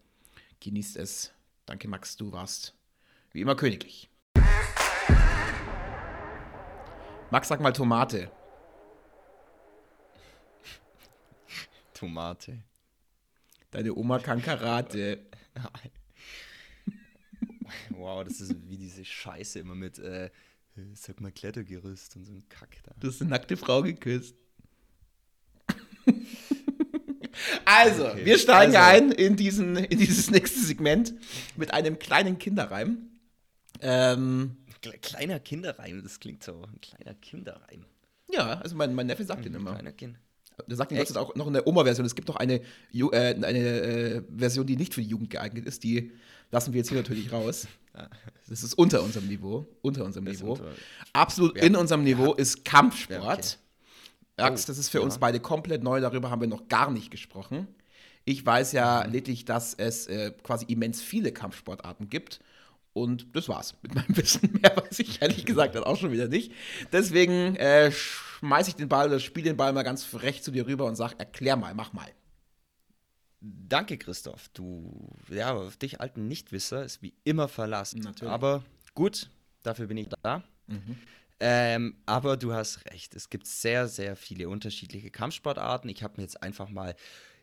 Genießt 0.59 0.95
es. 0.97 1.31
Danke, 1.65 1.87
Max, 1.87 2.17
du 2.17 2.31
warst 2.31 2.75
wie 3.31 3.41
immer 3.41 3.55
königlich. 3.55 4.11
Max, 7.31 7.47
sag 7.47 7.61
mal 7.61 7.73
Tomate. 7.73 8.29
Tomate. 11.95 12.59
Deine 13.71 13.95
Oma 13.95 14.19
kann 14.19 14.39
Karate. 14.39 15.25
Wow, 17.89 18.23
das 18.23 18.41
ist 18.41 18.55
wie 18.67 18.77
diese 18.77 19.03
Scheiße 19.05 19.59
immer 19.59 19.75
mit, 19.75 19.99
äh, 19.99 20.29
sag 20.93 21.21
mal 21.21 21.31
Klettergerüst 21.31 22.15
und 22.15 22.25
so 22.25 22.33
ein 22.33 22.43
Kack 22.49 22.77
da. 22.83 22.93
Du 22.99 23.07
hast 23.07 23.21
eine 23.21 23.29
nackte 23.29 23.57
Frau 23.57 23.81
geküsst. 23.81 24.35
also, 27.65 28.07
okay. 28.07 28.25
wir 28.25 28.37
steigen 28.37 28.75
also. 28.75 29.05
ein 29.05 29.11
in, 29.11 29.35
diesen, 29.35 29.77
in 29.77 29.99
dieses 29.99 30.31
nächste 30.31 30.59
Segment 30.59 31.13
mit 31.55 31.73
einem 31.73 31.99
kleinen 31.99 32.37
Kinderreim. 32.37 33.09
Ähm, 33.81 34.57
kleiner 35.01 35.39
Kinderreim, 35.39 36.03
das 36.03 36.19
klingt 36.19 36.43
so. 36.43 36.63
Ein 36.63 36.81
kleiner 36.81 37.15
Kinderreim. 37.15 37.85
Ja, 38.29 38.59
also 38.59 38.75
mein, 38.75 38.93
mein 38.95 39.07
Neffe 39.07 39.25
sagt 39.25 39.45
den 39.45 39.53
immer. 39.53 39.73
Kleiner 39.73 39.91
Kind. 39.91 40.17
Der 40.67 40.77
sagt 40.77 40.91
den 40.91 41.17
auch 41.17 41.35
noch 41.35 41.47
in 41.47 41.53
der 41.53 41.67
Oma-Version. 41.67 42.05
Es 42.05 42.15
gibt 42.15 42.27
noch 42.27 42.37
eine, 42.37 42.61
äh, 42.93 43.09
eine 43.11 43.59
äh, 43.59 44.21
Version, 44.35 44.65
die 44.65 44.75
nicht 44.75 44.93
für 44.93 45.01
die 45.01 45.07
Jugend 45.07 45.29
geeignet 45.29 45.65
ist. 45.65 45.83
Die 45.83 46.11
lassen 46.51 46.73
wir 46.73 46.79
jetzt 46.79 46.89
hier 46.89 46.97
natürlich 46.97 47.31
raus. 47.31 47.67
Das 48.47 48.63
ist 48.63 48.73
unter 48.73 49.01
unserem 49.01 49.27
Niveau. 49.27 49.65
Unter 49.81 50.03
unserem 50.03 50.25
das 50.25 50.39
Niveau. 50.39 50.53
Unter, 50.53 50.71
Absolut 51.13 51.55
ja. 51.57 51.63
in 51.63 51.75
unserem 51.75 52.03
Niveau 52.03 52.27
ja. 52.27 52.35
ist 52.35 52.65
Kampfsport. 52.65 53.59
Ja, 54.37 54.45
okay. 54.45 54.53
Axt, 54.53 54.67
das 54.67 54.77
ist 54.77 54.89
für 54.89 55.01
uns 55.01 55.17
beide 55.19 55.39
komplett 55.39 55.83
neu. 55.83 56.01
Darüber 56.01 56.29
haben 56.29 56.41
wir 56.41 56.47
noch 56.47 56.67
gar 56.67 56.91
nicht 56.91 57.11
gesprochen. 57.11 57.67
Ich 58.25 58.45
weiß 58.45 58.73
ja 58.73 59.03
mhm. 59.05 59.13
lediglich, 59.13 59.45
dass 59.45 59.73
es 59.73 60.07
äh, 60.07 60.31
quasi 60.43 60.65
immens 60.65 61.01
viele 61.01 61.31
Kampfsportarten 61.31 62.09
gibt. 62.09 62.39
Und 62.93 63.35
das 63.35 63.47
war's. 63.47 63.75
Mit 63.81 63.95
meinem 63.95 64.07
Wissen 64.17 64.59
mehr 64.61 64.75
weiß 64.75 64.99
ich 64.99 65.21
ehrlich 65.21 65.45
gesagt 65.45 65.75
dann 65.75 65.83
auch 65.83 65.97
schon 65.97 66.11
wieder 66.11 66.27
nicht. 66.27 66.51
Deswegen 66.91 67.55
äh, 67.55 67.91
schmeiße 67.91 68.71
ich 68.71 68.75
den 68.75 68.89
Ball 68.89 69.07
oder 69.07 69.19
spiele 69.19 69.49
den 69.49 69.57
Ball 69.57 69.73
mal 69.73 69.83
ganz 69.83 70.03
frech 70.03 70.43
zu 70.43 70.51
dir 70.51 70.67
rüber 70.67 70.85
und 70.85 70.95
sag, 70.95 71.19
erklär 71.19 71.55
mal, 71.55 71.73
mach 71.73 71.93
mal. 71.93 72.09
Danke, 73.39 73.97
Christoph. 73.97 74.49
Du, 74.49 75.09
ja, 75.29 75.53
auf 75.53 75.77
dich 75.77 75.99
alten 75.99 76.27
Nichtwisser 76.27 76.83
ist 76.83 77.01
wie 77.01 77.13
immer 77.23 77.47
verlassen. 77.47 78.01
Natürlich. 78.01 78.31
Aber 78.31 78.63
gut, 78.93 79.29
dafür 79.63 79.87
bin 79.87 79.97
ich 79.97 80.09
da. 80.21 80.43
Mhm. 80.67 80.97
Ähm, 81.39 81.95
aber 82.05 82.37
du 82.37 82.53
hast 82.53 82.85
recht. 82.85 83.15
Es 83.15 83.31
gibt 83.31 83.47
sehr, 83.47 83.87
sehr 83.87 84.15
viele 84.15 84.47
unterschiedliche 84.47 85.09
Kampfsportarten. 85.09 85.89
Ich 85.89 86.03
habe 86.03 86.15
mir 86.17 86.23
jetzt 86.23 86.43
einfach 86.43 86.69
mal 86.69 86.95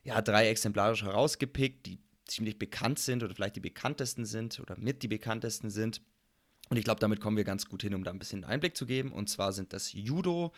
ja, 0.04 0.22
drei 0.22 0.48
exemplarisch 0.48 1.02
herausgepickt, 1.02 1.84
die 1.86 1.98
ziemlich 2.28 2.58
bekannt 2.58 2.98
sind 2.98 3.22
oder 3.22 3.34
vielleicht 3.34 3.56
die 3.56 3.60
bekanntesten 3.60 4.24
sind 4.24 4.60
oder 4.60 4.76
mit 4.78 5.02
die 5.02 5.08
bekanntesten 5.08 5.70
sind. 5.70 6.00
Und 6.68 6.76
ich 6.76 6.84
glaube, 6.84 7.00
damit 7.00 7.20
kommen 7.20 7.36
wir 7.36 7.44
ganz 7.44 7.66
gut 7.66 7.82
hin, 7.82 7.94
um 7.94 8.04
da 8.04 8.10
ein 8.10 8.18
bisschen 8.18 8.44
Einblick 8.44 8.76
zu 8.76 8.86
geben. 8.86 9.12
Und 9.12 9.28
zwar 9.28 9.52
sind 9.52 9.72
das 9.72 9.92
Judo, 9.92 10.52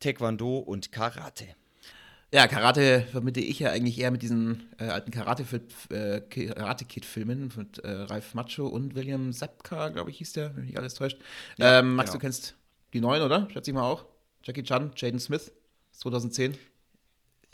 Taekwondo 0.00 0.58
und 0.58 0.92
Karate. 0.92 1.46
Ja, 2.34 2.48
Karate 2.48 3.06
vermittle 3.12 3.42
ich 3.42 3.60
ja 3.60 3.70
eigentlich 3.70 3.98
eher 4.00 4.10
mit 4.10 4.20
diesen 4.22 4.64
äh, 4.78 4.86
alten 4.86 5.12
äh, 5.12 6.20
Karate-Kid-Filmen 6.20 7.52
mit 7.56 7.78
äh, 7.78 7.88
Ralf 7.88 8.34
Macho 8.34 8.66
und 8.66 8.96
William 8.96 9.32
Sepka, 9.32 9.90
glaube 9.90 10.10
ich, 10.10 10.18
hieß 10.18 10.32
der, 10.32 10.56
wenn 10.56 10.66
mich 10.66 10.76
alles 10.76 10.94
täuscht. 10.94 11.18
Ja, 11.56 11.78
ähm, 11.78 11.94
Max, 11.94 12.10
genau. 12.10 12.18
du 12.18 12.20
kennst 12.22 12.56
die 12.92 13.00
neuen, 13.00 13.22
oder? 13.22 13.48
Schätze 13.52 13.70
ich 13.70 13.74
mal 13.74 13.84
auch. 13.84 14.06
Jackie 14.42 14.64
Chan, 14.64 14.90
Jaden 14.96 15.20
Smith, 15.20 15.52
2010. 15.92 16.58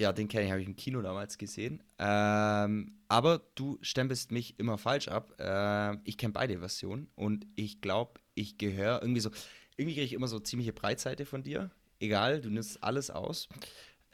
Ja, 0.02 0.12
den 0.12 0.26
kenne 0.26 0.46
ich, 0.46 0.50
habe 0.50 0.60
ich 0.60 0.66
im 0.66 0.74
Kino 0.74 1.00
damals 1.00 1.38
gesehen. 1.38 1.80
Ähm, 2.00 2.98
aber 3.06 3.40
du 3.54 3.78
stempelst 3.82 4.32
mich 4.32 4.58
immer 4.58 4.76
falsch 4.76 5.06
ab. 5.06 5.32
Äh, 5.38 5.96
ich 6.02 6.18
kenne 6.18 6.32
beide 6.32 6.58
Versionen 6.58 7.06
und 7.14 7.46
ich 7.54 7.80
glaube, 7.80 8.18
ich 8.34 8.58
gehöre 8.58 9.00
irgendwie 9.00 9.20
so. 9.20 9.30
Irgendwie 9.76 9.94
kriege 9.94 10.06
ich 10.06 10.12
immer 10.12 10.26
so 10.26 10.40
ziemliche 10.40 10.72
Breitseite 10.72 11.24
von 11.24 11.44
dir. 11.44 11.70
Egal, 12.00 12.40
du 12.40 12.50
nimmst 12.50 12.82
alles 12.82 13.12
aus. 13.12 13.48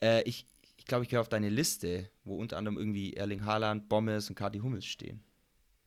Äh, 0.03 0.24
ich 0.24 0.44
ich 0.77 0.85
glaube, 0.85 1.05
ich 1.05 1.09
gehöre 1.09 1.22
auf 1.22 1.31
deine 1.31 1.48
Liste, 1.48 2.11
wo 2.24 2.37
unter 2.37 2.59
anderem 2.59 2.77
irgendwie 2.77 3.14
Erling 3.14 3.46
Haaland, 3.46 3.88
Bommes 3.88 4.29
und 4.29 4.35
Kati 4.35 4.59
Hummels 4.59 4.85
stehen. 4.85 5.24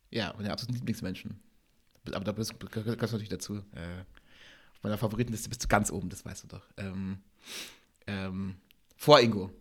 Ja, 0.10 0.34
meine 0.36 0.52
absoluten 0.52 0.78
Lieblingsmenschen. 0.78 1.40
Aber 2.12 2.26
da 2.26 2.32
bist, 2.32 2.60
gehörst 2.60 2.88
du 2.88 2.98
natürlich 2.98 3.30
dazu. 3.30 3.58
Äh, 3.76 4.02
auf 4.74 4.82
meiner 4.82 4.98
Favoritenliste 4.98 5.48
bist 5.48 5.64
du 5.64 5.68
ganz 5.68 5.92
oben, 5.92 6.10
das 6.10 6.26
weißt 6.26 6.46
du 6.46 6.48
doch. 6.48 6.68
Ähm, 6.78 7.20
ähm, 8.08 8.56
vor 8.96 9.20
Ingo. 9.20 9.52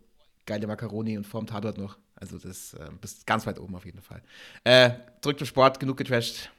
Geile 0.45 0.67
Macaroni 0.67 1.17
und 1.17 1.25
vor 1.25 1.41
dem 1.41 1.47
Tatort 1.47 1.77
noch. 1.77 1.97
Also 2.15 2.37
das 2.37 2.73
äh, 2.73 2.89
bist 2.99 3.25
ganz 3.25 3.45
weit 3.45 3.59
oben 3.59 3.75
auf 3.75 3.85
jeden 3.85 4.01
Fall. 4.01 4.21
Äh, 4.63 4.91
zurück 5.21 5.37
zum 5.39 5.47
Sport, 5.47 5.79
genug 5.79 5.97
getrashed. 5.97 6.51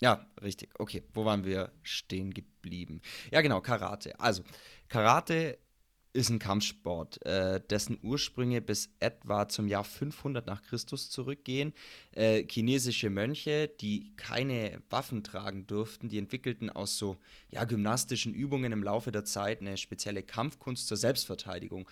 Ja, 0.00 0.26
richtig. 0.42 0.70
Okay, 0.78 1.02
wo 1.12 1.24
waren 1.24 1.44
wir 1.44 1.72
stehen 1.82 2.32
geblieben? 2.32 3.00
Ja, 3.32 3.40
genau, 3.40 3.60
Karate. 3.60 4.18
Also, 4.20 4.44
Karate 4.88 5.58
ist 6.12 6.30
ein 6.30 6.38
Kampfsport, 6.38 7.24
äh, 7.26 7.60
dessen 7.60 7.98
Ursprünge 8.02 8.60
bis 8.60 8.90
etwa 8.98 9.48
zum 9.48 9.68
Jahr 9.68 9.84
500 9.84 10.46
nach 10.46 10.62
Christus 10.62 11.10
zurückgehen. 11.10 11.74
Äh, 12.12 12.44
chinesische 12.48 13.10
Mönche, 13.10 13.68
die 13.68 14.16
keine 14.16 14.80
Waffen 14.88 15.22
tragen 15.22 15.66
durften, 15.66 16.08
die 16.08 16.18
entwickelten 16.18 16.70
aus 16.70 16.96
so 16.96 17.18
ja, 17.50 17.64
gymnastischen 17.64 18.34
Übungen 18.34 18.72
im 18.72 18.82
Laufe 18.82 19.12
der 19.12 19.24
Zeit 19.24 19.60
eine 19.60 19.76
spezielle 19.76 20.22
Kampfkunst 20.22 20.88
zur 20.88 20.96
Selbstverteidigung. 20.96 21.88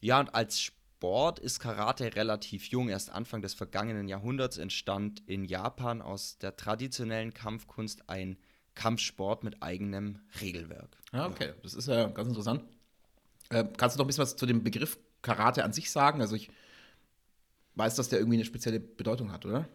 Ja, 0.00 0.20
und 0.20 0.34
als 0.34 0.60
Sport 0.60 1.38
ist 1.38 1.60
Karate 1.60 2.16
relativ 2.16 2.66
jung. 2.66 2.88
Erst 2.88 3.10
Anfang 3.10 3.42
des 3.42 3.54
vergangenen 3.54 4.08
Jahrhunderts 4.08 4.58
entstand 4.58 5.22
in 5.26 5.44
Japan 5.44 6.02
aus 6.02 6.38
der 6.38 6.56
traditionellen 6.56 7.34
Kampfkunst 7.34 8.08
ein 8.08 8.36
Kampfsport 8.74 9.44
mit 9.44 9.62
eigenem 9.62 10.20
Regelwerk. 10.40 10.96
Ah, 11.12 11.26
okay. 11.26 11.52
Das 11.62 11.74
ist 11.74 11.88
ja 11.88 12.06
ganz 12.08 12.28
interessant. 12.28 12.62
Äh, 13.50 13.64
kannst 13.76 13.96
du 13.96 13.98
noch 13.98 14.04
ein 14.04 14.08
bisschen 14.08 14.22
was 14.22 14.36
zu 14.36 14.46
dem 14.46 14.62
Begriff 14.62 14.98
Karate 15.22 15.64
an 15.64 15.72
sich 15.72 15.90
sagen? 15.90 16.20
Also 16.20 16.36
ich 16.36 16.50
weiß, 17.74 17.96
dass 17.96 18.08
der 18.08 18.18
irgendwie 18.18 18.36
eine 18.36 18.44
spezielle 18.44 18.80
Bedeutung 18.80 19.32
hat, 19.32 19.46
oder? 19.46 19.68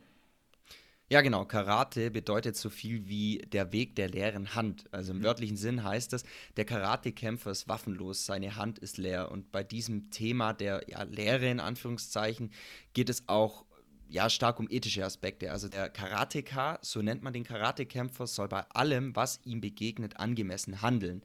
Ja, 1.14 1.22
genau. 1.22 1.46
Karate 1.46 2.10
bedeutet 2.10 2.56
so 2.56 2.72
viel 2.72 3.08
wie 3.08 3.38
der 3.38 3.72
Weg 3.72 3.96
der 3.96 4.10
leeren 4.10 4.56
Hand. 4.56 4.86
Also 4.92 5.12
im 5.12 5.20
mhm. 5.20 5.24
wörtlichen 5.26 5.58
Sinn 5.58 5.84
heißt 5.84 6.12
das, 6.12 6.24
der 6.58 6.66
Karatekämpfer 6.66 7.52
ist 7.52 7.68
waffenlos, 7.68 8.26
seine 8.26 8.56
Hand 8.56 8.80
ist 8.80 8.98
leer. 8.98 9.30
Und 9.30 9.52
bei 9.52 9.64
diesem 9.64 10.10
Thema 10.10 10.54
der 10.54 10.82
ja, 10.88 11.04
Lehre 11.04 11.52
in 11.52 11.60
Anführungszeichen 11.60 12.52
geht 12.94 13.10
es 13.10 13.30
auch 13.30 13.64
ja, 14.10 14.28
stark 14.28 14.60
um 14.60 14.66
ethische 14.72 15.06
Aspekte. 15.06 15.52
Also 15.52 15.70
der 15.70 15.88
Karateka, 15.88 16.80
so 16.82 17.04
nennt 17.04 17.22
man 17.22 17.32
den 17.32 17.44
Karatekämpfer, 17.44 18.26
soll 18.26 18.48
bei 18.48 18.66
allem, 18.72 19.16
was 19.16 19.40
ihm 19.44 19.62
begegnet, 19.62 20.18
angemessen 20.18 20.82
handeln. 20.82 21.22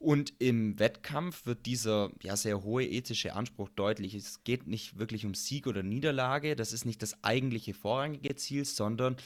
Und 0.00 0.32
im 0.38 0.78
Wettkampf 0.78 1.44
wird 1.44 1.66
dieser 1.66 2.10
ja, 2.22 2.34
sehr 2.34 2.62
hohe 2.62 2.86
ethische 2.86 3.34
Anspruch 3.34 3.68
deutlich. 3.68 4.14
Es 4.14 4.42
geht 4.44 4.66
nicht 4.66 4.98
wirklich 4.98 5.26
um 5.26 5.34
Sieg 5.34 5.66
oder 5.66 5.82
Niederlage, 5.82 6.56
das 6.56 6.72
ist 6.72 6.86
nicht 6.86 7.02
das 7.02 7.22
eigentliche 7.22 7.74
vorrangige 7.74 8.34
Ziel, 8.34 8.64
sondern 8.64 9.18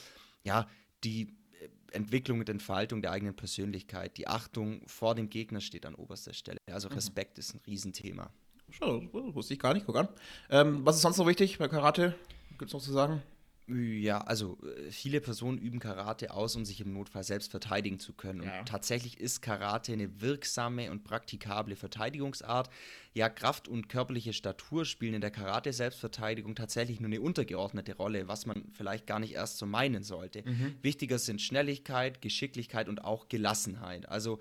ja, 0.43 0.69
die 1.05 1.29
äh, 1.61 1.69
Entwicklung 1.93 2.41
und 2.41 2.49
Entfaltung 2.49 3.03
der 3.03 3.13
eigenen 3.13 3.37
Persönlichkeit. 3.37 4.19
Die 4.19 4.27
Achtung 4.27 4.83
vor 4.89 5.15
dem 5.15 5.31
Gegner 5.31 5.61
steht 5.61 5.87
an 5.87 5.95
oberster 5.95 6.35
Stelle. 6.35 6.59
Also 6.67 6.89
mhm. 6.89 6.97
Respekt 6.97 7.37
mhm. 7.37 7.41
ist 7.41 7.55
ein 7.55 7.61
Riesenthema. 7.69 8.31
Das 8.67 8.81
wusste 8.81 9.55
ich 9.55 9.61
gar 9.61 9.75
nicht, 9.75 9.87
guck 9.87 9.95
an. 9.95 10.09
Ähm, 10.51 10.85
was 10.85 10.97
ist 10.97 11.03
sonst 11.03 11.19
noch 11.19 11.29
wichtig 11.29 11.57
bei 11.57 11.69
Karate? 11.69 12.17
Gibt 12.59 12.71
es 12.71 12.73
noch 12.73 12.83
zu 12.83 12.91
sagen? 12.91 13.23
Ja, 13.67 14.19
also 14.19 14.59
äh, 14.63 14.91
viele 14.91 15.23
Personen 15.23 15.57
üben 15.57 15.79
Karate 15.79 16.33
aus, 16.33 16.55
um 16.55 16.67
sich 16.67 16.83
im 16.83 16.93
Notfall 16.93 17.25
selbst 17.25 17.51
verteidigen 17.51 17.99
zu 17.99 18.13
können. 18.13 18.43
Ja. 18.43 18.59
Und 18.59 18.69
tatsächlich 18.69 19.19
ist 19.19 19.41
Karate 19.41 19.93
eine 19.93 20.21
wirksame 20.21 20.91
und 20.91 21.03
praktikable 21.03 21.75
Verteidigungsart. 21.75 22.69
Ja, 23.15 23.31
Kraft 23.31 23.67
und 23.67 23.89
körperliche 23.89 24.35
Statur 24.35 24.85
spielen 24.85 25.15
in 25.15 25.23
der 25.23 25.31
Karate-Selbstverteidigung 25.31 26.55
tatsächlich 26.55 27.01
nur 27.01 27.09
eine 27.09 27.23
untergeordnete 27.23 27.97
Rolle, 27.97 28.29
was 28.29 28.45
man 28.45 28.65
vielleicht 28.73 29.07
gar 29.07 29.19
nicht 29.19 29.33
erst 29.33 29.57
so 29.57 29.65
meinen 29.65 30.03
sollte. 30.03 30.43
Mhm. 30.45 30.75
Wichtiger 30.83 31.19
sind 31.19 31.41
Schnelligkeit, 31.41 32.21
Geschicklichkeit 32.21 32.89
und 32.89 33.03
auch 33.03 33.29
Gelassenheit. 33.29 34.07
Also, 34.11 34.41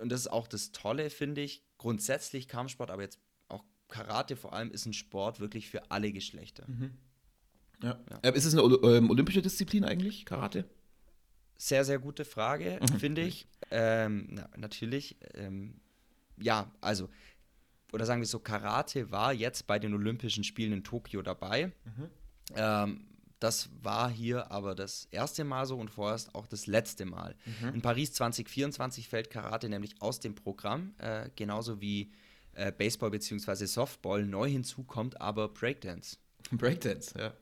und 0.00 0.12
das 0.12 0.20
ist 0.20 0.28
auch 0.28 0.46
das 0.46 0.70
Tolle, 0.70 1.10
finde 1.10 1.40
ich. 1.40 1.64
Grundsätzlich 1.76 2.46
Kampfsport, 2.46 2.92
aber 2.92 3.02
jetzt 3.02 3.18
auch 3.48 3.64
Karate 3.88 4.36
vor 4.36 4.52
allem 4.52 4.70
ist 4.70 4.86
ein 4.86 4.92
Sport 4.92 5.40
wirklich 5.40 5.68
für 5.68 5.90
alle 5.90 6.12
Geschlechter. 6.12 6.68
Mhm. 6.68 6.92
Ja. 7.84 7.98
ja. 8.10 8.18
Äh, 8.22 8.36
ist 8.36 8.46
es 8.46 8.54
eine 8.54 8.62
ähm, 8.62 9.10
olympische 9.10 9.42
Disziplin 9.42 9.84
eigentlich, 9.84 10.24
Karate? 10.24 10.64
Sehr, 11.56 11.84
sehr 11.84 11.98
gute 11.98 12.24
Frage, 12.24 12.80
mhm. 12.80 12.98
finde 12.98 13.22
ich. 13.22 13.46
Ähm, 13.70 14.28
na, 14.30 14.48
natürlich. 14.56 15.16
Ähm, 15.34 15.80
ja, 16.36 16.70
also, 16.80 17.08
oder 17.92 18.06
sagen 18.06 18.20
wir 18.20 18.26
so, 18.26 18.40
Karate 18.40 19.10
war 19.10 19.32
jetzt 19.32 19.66
bei 19.66 19.78
den 19.78 19.94
Olympischen 19.94 20.44
Spielen 20.44 20.72
in 20.72 20.82
Tokio 20.82 21.22
dabei. 21.22 21.66
Mhm. 21.84 22.10
Ähm, 22.56 23.06
das 23.38 23.68
war 23.82 24.10
hier 24.10 24.50
aber 24.50 24.74
das 24.74 25.06
erste 25.10 25.44
Mal 25.44 25.66
so 25.66 25.76
und 25.76 25.90
vorerst 25.90 26.34
auch 26.34 26.46
das 26.46 26.66
letzte 26.66 27.04
Mal. 27.04 27.36
Mhm. 27.44 27.74
In 27.74 27.82
Paris 27.82 28.14
2024 28.14 29.08
fällt 29.08 29.30
Karate 29.30 29.68
nämlich 29.68 30.00
aus 30.00 30.18
dem 30.18 30.34
Programm, 30.34 30.94
äh, 30.98 31.28
genauso 31.36 31.80
wie 31.80 32.10
äh, 32.54 32.72
Baseball 32.72 33.10
bzw. 33.10 33.66
Softball. 33.66 34.24
Neu 34.24 34.48
hinzu 34.48 34.84
kommt 34.84 35.20
aber 35.20 35.48
Breakdance. 35.48 36.16
Breakdance, 36.50 37.14
ja. 37.18 37.34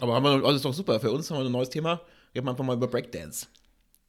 Aber 0.00 0.14
haben 0.14 0.24
wir, 0.24 0.44
alles 0.44 0.62
doch 0.62 0.74
super. 0.74 0.98
Für 1.00 1.10
uns 1.10 1.30
haben 1.30 1.38
wir 1.38 1.46
ein 1.46 1.52
neues 1.52 1.70
Thema. 1.70 2.00
Wir 2.32 2.42
haben 2.42 2.48
einfach 2.48 2.64
mal 2.64 2.76
über 2.76 2.88
Breakdance. 2.88 3.46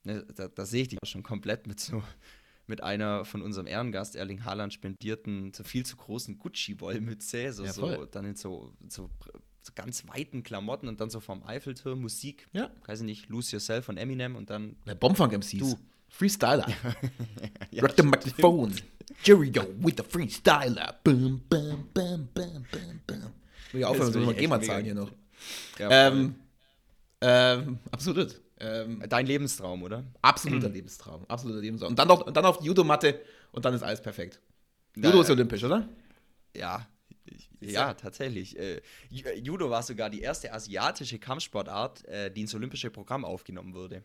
Ne, 0.03 0.25
da, 0.35 0.47
da 0.47 0.65
sehe 0.65 0.83
ich 0.83 0.87
dich 0.89 0.99
auch 1.01 1.07
schon 1.07 1.23
komplett 1.23 1.67
mit 1.67 1.79
so 1.79 2.01
mit 2.67 2.81
einer 2.81 3.25
von 3.25 3.41
unserem 3.41 3.67
Ehrengast 3.67 4.15
Erling 4.15 4.45
Haaland 4.45 4.73
spendierten, 4.73 5.53
zu 5.53 5.63
viel 5.63 5.85
zu 5.85 5.97
großen 5.97 6.39
Gucci-Wollmütze, 6.39 7.51
so, 7.53 7.65
ja, 7.65 7.73
so, 7.73 8.05
dann 8.05 8.25
in 8.25 8.35
so, 8.35 8.71
so, 8.87 9.09
so, 9.61 9.71
ganz 9.75 10.07
weiten 10.07 10.41
Klamotten 10.41 10.87
und 10.87 11.01
dann 11.01 11.09
so 11.09 11.19
vom 11.19 11.43
Eiffelturm 11.43 12.01
Musik. 12.01 12.47
Ja. 12.53 12.71
Weiß 12.85 13.01
ich 13.01 13.05
nicht, 13.05 13.29
Lose 13.29 13.51
Yourself 13.51 13.85
von 13.85 13.97
Eminem 13.97 14.35
und 14.35 14.49
dann. 14.49 14.77
Der 14.87 14.95
Bombfunk 14.95 15.33
MCs. 15.33 15.59
Du. 15.59 15.79
Freestyler. 16.07 16.67
ja, 17.71 17.83
Rock 17.83 17.93
the 17.95 18.03
microphone. 18.03 18.73
Jerry 19.23 19.51
with 19.79 19.95
the 19.97 20.03
Freestyler. 20.03 20.95
Boom, 21.03 21.41
boom, 21.49 21.87
boom, 21.93 22.27
boom, 22.33 22.65
boom, 22.71 23.01
boom. 23.07 23.31
Will 23.71 23.81
ja 23.81 23.87
aufhören, 23.87 24.11
so 24.11 24.33
GEMA 24.33 24.61
zahlen 24.61 24.83
hier 24.83 24.95
noch. 24.95 25.11
Ja, 25.77 26.07
ähm, 26.07 26.35
ähm, 27.21 27.79
absolut. 27.91 28.41
Ähm, 28.59 29.03
Dein 29.09 29.25
Lebenstraum, 29.25 29.83
oder? 29.83 30.03
Absoluter 30.21 30.69
mhm. 30.69 30.75
Lebenstraum. 30.75 31.25
Absoluter 31.27 31.61
Lebenstraum. 31.61 31.91
Und 31.91 31.99
dann, 31.99 32.07
noch, 32.07 32.25
und 32.25 32.35
dann 32.35 32.45
auf 32.45 32.59
die 32.59 32.65
Judo-Matte 32.65 33.21
und 33.51 33.65
dann 33.65 33.73
ist 33.73 33.81
alles 33.81 34.01
perfekt. 34.01 34.39
Judo 34.95 35.15
ja, 35.15 35.21
ist 35.21 35.29
olympisch, 35.29 35.63
oder? 35.63 35.87
Ja. 36.55 36.87
Ja, 37.59 37.93
tatsächlich. 37.93 38.57
Äh, 38.57 38.81
Judo 39.09 39.69
war 39.69 39.83
sogar 39.83 40.09
die 40.09 40.21
erste 40.21 40.51
asiatische 40.51 41.19
Kampfsportart, 41.19 42.05
äh, 42.05 42.31
die 42.31 42.41
ins 42.41 42.55
olympische 42.55 42.89
Programm 42.89 43.23
aufgenommen 43.23 43.73
wurde. 43.73 44.03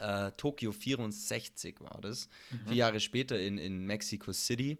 Äh, 0.00 0.30
Tokio 0.36 0.70
64 0.72 1.80
war 1.80 2.00
das. 2.00 2.28
Mhm. 2.50 2.68
Vier 2.68 2.76
Jahre 2.76 3.00
später 3.00 3.38
in, 3.38 3.58
in 3.58 3.84
Mexico 3.84 4.32
City 4.32 4.78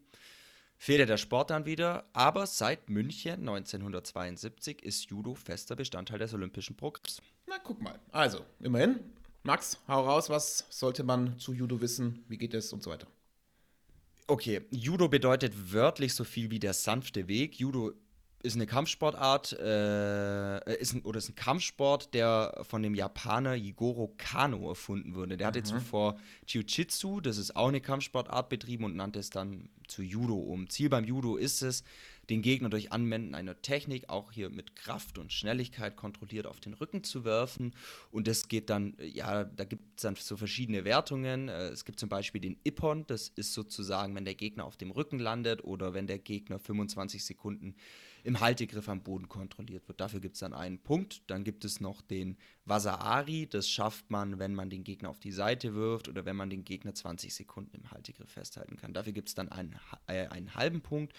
fehlte 0.78 1.06
der 1.06 1.16
Sport 1.16 1.50
dann 1.50 1.66
wieder, 1.66 2.04
aber 2.12 2.46
seit 2.46 2.88
München 2.88 3.40
1972 3.40 4.82
ist 4.82 5.10
Judo 5.10 5.34
fester 5.34 5.76
Bestandteil 5.76 6.20
des 6.20 6.32
olympischen 6.32 6.76
Programms. 6.76 7.20
Na, 7.46 7.58
guck 7.62 7.82
mal. 7.82 7.98
Also, 8.12 8.44
immerhin. 8.60 9.00
Max, 9.42 9.78
hau 9.88 10.04
raus, 10.04 10.30
was 10.30 10.66
sollte 10.70 11.04
man 11.04 11.38
zu 11.38 11.52
Judo 11.52 11.80
wissen? 11.80 12.24
Wie 12.28 12.38
geht 12.38 12.54
es 12.54 12.72
und 12.72 12.82
so 12.82 12.90
weiter? 12.90 13.06
Okay, 14.26 14.60
Judo 14.70 15.08
bedeutet 15.08 15.72
wörtlich 15.72 16.14
so 16.14 16.22
viel 16.22 16.50
wie 16.50 16.58
der 16.58 16.74
sanfte 16.74 17.28
Weg. 17.28 17.58
Judo 17.58 17.92
ist 18.42 18.54
eine 18.54 18.66
Kampfsportart, 18.66 19.52
äh, 19.58 20.80
ist 20.80 20.94
ein, 20.94 21.02
oder 21.02 21.18
ist 21.18 21.28
ein 21.28 21.34
Kampfsport, 21.34 22.14
der 22.14 22.60
von 22.62 22.82
dem 22.82 22.94
Japaner 22.94 23.54
Jigoro 23.54 24.14
Kano 24.16 24.68
erfunden 24.68 25.14
wurde. 25.14 25.36
Der 25.36 25.48
hatte 25.48 25.60
mhm. 25.60 25.64
zuvor 25.64 26.18
Jiu-Jitsu, 26.46 27.20
das 27.20 27.36
ist 27.36 27.56
auch 27.56 27.68
eine 27.68 27.80
Kampfsportart 27.80 28.48
betrieben 28.48 28.84
und 28.84 28.94
nannte 28.94 29.18
es 29.18 29.30
dann 29.30 29.68
zu 29.88 30.02
Judo 30.02 30.36
um. 30.36 30.70
Ziel 30.70 30.88
beim 30.88 31.04
Judo 31.04 31.36
ist 31.36 31.62
es, 31.62 31.82
den 32.30 32.42
Gegner 32.42 32.68
durch 32.68 32.92
Anwenden 32.92 33.34
einer 33.34 33.60
Technik 33.60 34.08
auch 34.10 34.32
hier 34.32 34.50
mit 34.50 34.76
Kraft 34.76 35.18
und 35.18 35.32
Schnelligkeit 35.32 35.96
kontrolliert 35.96 36.46
auf 36.46 36.60
den 36.60 36.74
Rücken 36.74 37.02
zu 37.02 37.24
werfen. 37.24 37.74
Und 38.12 38.28
das 38.28 38.48
geht 38.48 38.70
dann, 38.70 38.94
ja, 39.00 39.44
da 39.44 39.64
gibt 39.64 39.82
es 39.96 40.02
dann 40.02 40.14
so 40.14 40.36
verschiedene 40.36 40.84
Wertungen. 40.84 41.48
Äh, 41.48 41.68
es 41.68 41.84
gibt 41.84 41.98
zum 41.98 42.08
Beispiel 42.08 42.40
den 42.40 42.58
Ippon, 42.64 43.06
das 43.06 43.32
ist 43.34 43.54
sozusagen, 43.54 44.14
wenn 44.14 44.26
der 44.26 44.34
Gegner 44.34 44.64
auf 44.64 44.76
dem 44.76 44.90
Rücken 44.90 45.18
landet 45.18 45.64
oder 45.64 45.94
wenn 45.94 46.06
der 46.06 46.18
Gegner 46.18 46.58
25 46.58 47.24
Sekunden 47.24 47.74
im 48.24 48.40
Haltegriff 48.40 48.88
am 48.88 49.02
Boden 49.02 49.28
kontrolliert 49.28 49.88
wird. 49.88 50.00
Dafür 50.00 50.20
gibt 50.20 50.34
es 50.34 50.40
dann 50.40 50.52
einen 50.52 50.78
Punkt. 50.78 51.22
Dann 51.28 51.44
gibt 51.44 51.64
es 51.64 51.80
noch 51.80 52.00
den 52.00 52.36
Wasaari, 52.64 53.46
das 53.46 53.68
schafft 53.68 54.10
man, 54.10 54.38
wenn 54.38 54.54
man 54.54 54.70
den 54.70 54.84
Gegner 54.84 55.10
auf 55.10 55.18
die 55.18 55.32
Seite 55.32 55.74
wirft 55.74 56.08
oder 56.08 56.24
wenn 56.24 56.36
man 56.36 56.50
den 56.50 56.64
Gegner 56.64 56.94
20 56.94 57.34
Sekunden 57.34 57.74
im 57.76 57.90
Haltegriff 57.90 58.30
festhalten 58.30 58.76
kann. 58.76 58.92
Dafür 58.92 59.12
gibt 59.12 59.28
es 59.28 59.34
dann 59.34 59.48
einen, 59.48 59.76
äh, 60.06 60.26
einen 60.26 60.54
halben 60.54 60.80
Punkt. 60.80 61.14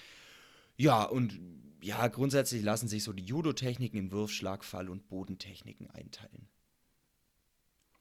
Ja, 0.77 1.03
und 1.03 1.39
ja, 1.81 2.07
grundsätzlich 2.07 2.63
lassen 2.63 2.87
sich 2.87 3.03
so 3.03 3.13
die 3.13 3.23
Judo-Techniken 3.23 3.97
in 3.97 4.11
Wurfschlag, 4.11 4.63
Fall 4.63 4.89
und 4.89 5.07
Bodentechniken 5.07 5.89
einteilen. 5.89 6.47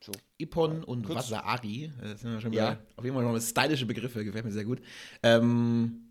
So. 0.00 0.12
Ippon 0.36 0.84
und 0.84 1.04
Kurz. 1.04 1.30
Wasaari, 1.30 1.92
das 2.00 2.20
sind 2.20 2.32
ja 2.32 2.40
schon 2.40 2.52
ja. 2.52 2.78
auf 2.96 3.04
jeden 3.04 3.16
Fall 3.16 3.24
noch 3.24 3.40
stylische 3.40 3.84
Begriffe, 3.84 4.24
gefällt 4.24 4.44
mir 4.44 4.52
sehr 4.52 4.64
gut. 4.64 4.80
Ähm, 5.22 6.07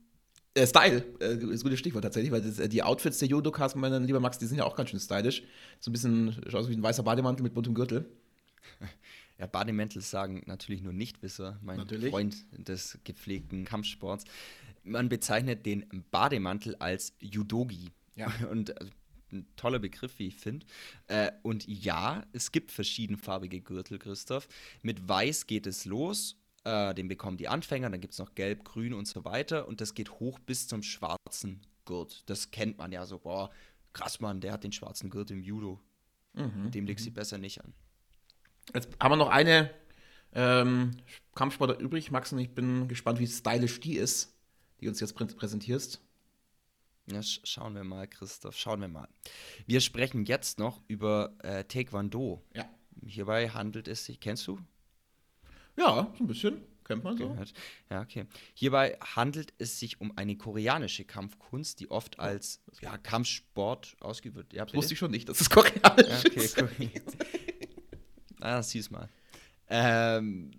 äh, 0.54 0.66
Style 0.66 1.04
äh, 1.20 1.34
ist 1.34 1.62
ein 1.62 1.64
gutes 1.64 1.80
Stichwort 1.80 2.04
tatsächlich, 2.04 2.32
weil 2.32 2.42
das, 2.42 2.60
äh, 2.60 2.70
die 2.70 2.84
Outfits 2.84 3.20
der 3.20 3.28
Judokas, 3.28 3.76
mein 3.76 4.04
lieber 4.06 4.20
Max, 4.20 4.38
die 4.38 4.46
sind 4.46 4.58
ja 4.58 4.66
auch 4.66 4.76
ganz 4.76 4.90
schön 4.90 5.00
stylisch. 5.00 5.44
So 5.80 5.90
ein 5.90 5.94
bisschen, 5.94 6.34
schaut 6.48 6.62
aus 6.62 6.70
wie 6.70 6.74
ein 6.74 6.84
weißer 6.84 7.04
Bademantel 7.04 7.44
mit 7.44 7.54
buntem 7.54 7.74
Gürtel. 7.74 8.06
Ja, 9.40 9.46
Bademäntel 9.46 10.02
sagen 10.02 10.42
natürlich 10.48 10.82
nur 10.82 10.94
Nichtwisser, 10.94 11.60
mein 11.62 11.78
natürlich. 11.78 12.10
Freund 12.10 12.36
des 12.58 12.98
gepflegten 13.04 13.66
Kampfsports 13.66 14.26
man 14.88 15.10
bezeichnet 15.10 15.66
den 15.66 15.86
Bademantel 16.12 16.76
als 16.78 17.14
Judogi. 17.20 17.92
Ja. 18.16 18.28
Und 18.52 18.78
also, 18.80 18.92
ein 19.30 19.46
toller 19.58 19.80
Begriff, 19.80 20.20
wie 20.20 20.28
ich 20.28 20.38
finde. 20.38 20.66
Äh, 21.08 21.34
und 21.44 21.68
ja, 21.68 22.26
es 22.32 22.54
gibt 22.54 22.72
verschiedenfarbige 22.72 23.60
Gürtel, 23.60 24.00
Christoph. 24.00 24.48
Mit 24.82 25.10
Weiß 25.10 25.48
geht 25.48 25.68
es 25.68 25.84
los. 25.84 26.38
Äh, 26.68 26.94
den 26.94 27.08
bekommen 27.08 27.38
die 27.38 27.48
Anfänger. 27.48 27.90
Dann 27.90 28.02
gibt 28.02 28.14
es 28.14 28.20
noch 28.20 28.36
Gelb, 28.36 28.66
Grün 28.66 28.94
und 28.94 29.08
so 29.08 29.26
weiter. 29.26 29.68
Und 29.68 29.82
das 29.82 29.94
geht 29.94 30.12
hoch 30.20 30.40
bis 30.40 30.68
zum 30.68 30.84
schwarzen 30.84 31.62
Gurt. 31.86 32.24
Das 32.30 32.52
kennt 32.52 32.78
man 32.78 32.92
ja 32.92 33.06
so. 33.06 33.20
Boah, 33.20 33.50
krass, 33.94 34.20
Mann, 34.20 34.42
der 34.42 34.54
hat 34.54 34.64
den 34.64 34.72
schwarzen 34.72 35.10
Gurt 35.10 35.32
im 35.32 35.42
Judo. 35.42 35.80
Mhm. 36.34 36.72
Dem 36.72 36.86
legst 36.86 37.06
du 37.06 37.10
mhm. 37.10 37.16
besser 37.16 37.38
nicht 37.38 37.64
an. 37.64 37.74
Jetzt 38.74 38.90
haben 39.00 39.12
wir 39.12 39.16
noch 39.16 39.30
eine 39.30 39.72
ähm, 40.34 40.92
Kampfsportler 41.36 41.80
übrig, 41.80 42.12
Max, 42.12 42.34
und 42.34 42.40
ich 42.40 42.54
bin 42.54 42.90
gespannt, 42.90 43.20
wie 43.20 43.28
stylisch 43.28 43.80
die 43.80 43.96
ist 43.96 44.38
die 44.80 44.88
uns 44.88 45.00
jetzt 45.00 45.16
präsentierst? 45.16 46.02
Ja, 47.10 47.22
schauen 47.24 47.74
wir 47.74 47.84
mal, 47.84 48.08
Christoph, 48.08 48.58
schauen 48.58 48.82
wir 48.82 48.90
mal. 48.90 49.08
Wir 49.66 49.80
sprechen 49.80 50.26
jetzt 50.26 50.60
noch 50.60 50.82
über 50.88 51.34
äh, 51.40 51.64
Taekwondo. 51.64 52.44
Ja. 52.54 52.70
Hierbei 53.06 53.50
handelt 53.50 53.88
es 53.88 54.06
sich, 54.06 54.20
kennst 54.20 54.46
du? 54.48 54.60
Ja, 55.78 56.12
so 56.18 56.24
ein 56.24 56.28
bisschen. 56.28 56.62
Kennt 56.84 57.04
man 57.04 57.18
so. 57.18 57.28
Gehört. 57.28 57.54
Ja, 57.90 58.02
okay. 58.02 58.26
Hierbei 58.54 58.98
handelt 59.02 59.54
es 59.58 59.78
sich 59.78 60.00
um 60.00 60.18
eine 60.18 60.38
koreanische 60.38 61.04
Kampfkunst, 61.04 61.82
die 61.82 61.92
oft 61.92 62.20
als 62.20 62.62
ja, 62.82 62.98
Kampfsport 62.98 63.98
ausgeübt 64.00 64.38
wird. 64.38 64.54
Ja, 64.54 64.74
wusste 64.74 64.94
ich 64.94 65.00
schon 65.00 65.12
nicht, 65.12 65.28
dass 65.28 65.42
es 65.42 65.50
koreanisch 65.50 66.08
ja, 66.08 66.20
okay, 66.26 66.40
ist. 66.40 66.58
Cool. 66.62 66.70
ah, 68.40 68.64
sieh's 68.64 68.90
mal. 68.90 69.10
Ähm, 69.70 70.52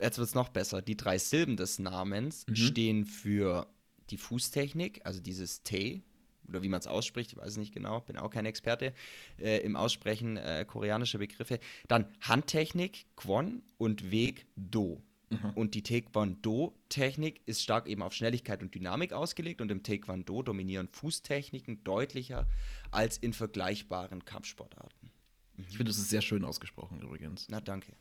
jetzt 0.00 0.18
wird 0.18 0.28
es 0.28 0.34
noch 0.34 0.48
besser. 0.48 0.82
Die 0.82 0.96
drei 0.96 1.18
Silben 1.18 1.56
des 1.56 1.78
Namens 1.78 2.44
mhm. 2.48 2.56
stehen 2.56 3.04
für 3.04 3.68
die 4.10 4.18
Fußtechnik, 4.18 5.02
also 5.04 5.20
dieses 5.20 5.62
T, 5.62 6.02
oder 6.48 6.62
wie 6.62 6.68
man 6.68 6.80
es 6.80 6.86
ausspricht, 6.86 7.32
ich 7.32 7.38
weiß 7.38 7.48
es 7.48 7.56
nicht 7.56 7.74
genau, 7.74 8.00
bin 8.00 8.16
auch 8.16 8.30
kein 8.30 8.46
Experte 8.46 8.92
äh, 9.38 9.58
im 9.58 9.76
Aussprechen 9.76 10.36
äh, 10.36 10.64
koreanischer 10.66 11.18
Begriffe. 11.18 11.60
Dann 11.88 12.06
Handtechnik, 12.20 13.06
Kwon 13.16 13.62
und 13.76 14.10
Weg, 14.10 14.46
Do. 14.56 15.02
Mhm. 15.30 15.50
Und 15.54 15.74
die 15.74 15.82
Taekwondo-Technik 15.82 17.42
ist 17.46 17.62
stark 17.62 17.86
eben 17.86 18.02
auf 18.02 18.14
Schnelligkeit 18.14 18.62
und 18.62 18.74
Dynamik 18.74 19.12
ausgelegt 19.12 19.60
und 19.60 19.70
im 19.70 19.82
Taekwondo 19.82 20.42
dominieren 20.42 20.88
Fußtechniken 20.88 21.84
deutlicher 21.84 22.48
als 22.90 23.18
in 23.18 23.32
vergleichbaren 23.32 24.24
Kampfsportarten. 24.24 25.10
Mhm. 25.56 25.64
Ich 25.68 25.76
finde, 25.76 25.90
das 25.90 25.98
ist 25.98 26.08
sehr 26.08 26.22
schön 26.22 26.44
ausgesprochen 26.44 27.00
übrigens. 27.02 27.46
Na, 27.50 27.60
danke. 27.60 27.92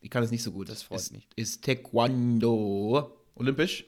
Ich 0.00 0.10
kann 0.10 0.22
es 0.22 0.30
nicht 0.30 0.42
so 0.42 0.52
gut. 0.52 0.68
Das 0.68 0.82
freut 0.82 1.00
ist, 1.00 1.12
mich. 1.12 1.28
Ist 1.36 1.64
Taekwondo 1.64 3.16
olympisch? 3.34 3.84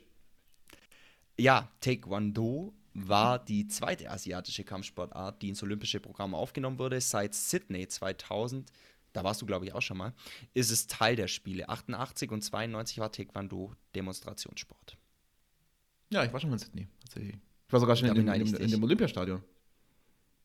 Ja, 1.38 1.70
Taekwondo 1.80 2.72
war 2.94 3.44
die 3.44 3.66
zweite 3.66 4.10
asiatische 4.10 4.64
Kampfsportart, 4.64 5.42
die 5.42 5.48
ins 5.48 5.62
olympische 5.62 6.00
Programm 6.00 6.34
aufgenommen 6.34 6.78
wurde. 6.78 7.00
Seit 7.00 7.34
Sydney 7.34 7.88
2000, 7.88 8.70
da 9.12 9.24
warst 9.24 9.42
du, 9.42 9.46
glaube 9.46 9.66
ich, 9.66 9.74
auch 9.74 9.82
schon 9.82 9.98
mal, 9.98 10.14
ist 10.54 10.70
es 10.70 10.86
Teil 10.86 11.16
der 11.16 11.28
Spiele. 11.28 11.68
88 11.68 12.30
und 12.30 12.42
92 12.42 12.98
war 12.98 13.10
Taekwondo 13.10 13.74
Demonstrationssport. 13.94 14.96
Ja, 16.10 16.24
ich 16.24 16.32
war 16.32 16.40
schon 16.40 16.50
mal 16.50 16.56
in 16.56 16.60
Sydney, 16.60 16.88
tatsächlich. 17.00 17.36
Ich 17.66 17.72
war 17.72 17.80
sogar 17.80 17.96
schon 17.96 18.08
in 18.08 18.14
dem, 18.14 18.28
in, 18.28 18.44
dem, 18.44 18.54
in 18.54 18.70
dem 18.70 18.84
Olympiastadion. 18.84 19.42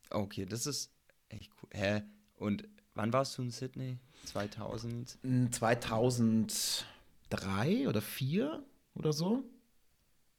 Okay, 0.09 0.45
das 0.45 0.65
ist 0.65 0.91
echt 1.29 1.51
cool. 1.61 1.69
Hä? 1.71 2.01
Und 2.35 2.67
wann 2.95 3.13
warst 3.13 3.37
du 3.37 3.43
in 3.43 3.51
Sydney? 3.51 3.99
2000? 4.25 5.19
2003 5.51 7.87
oder 7.87 8.01
4 8.01 8.63
oder 8.95 9.13
so. 9.13 9.43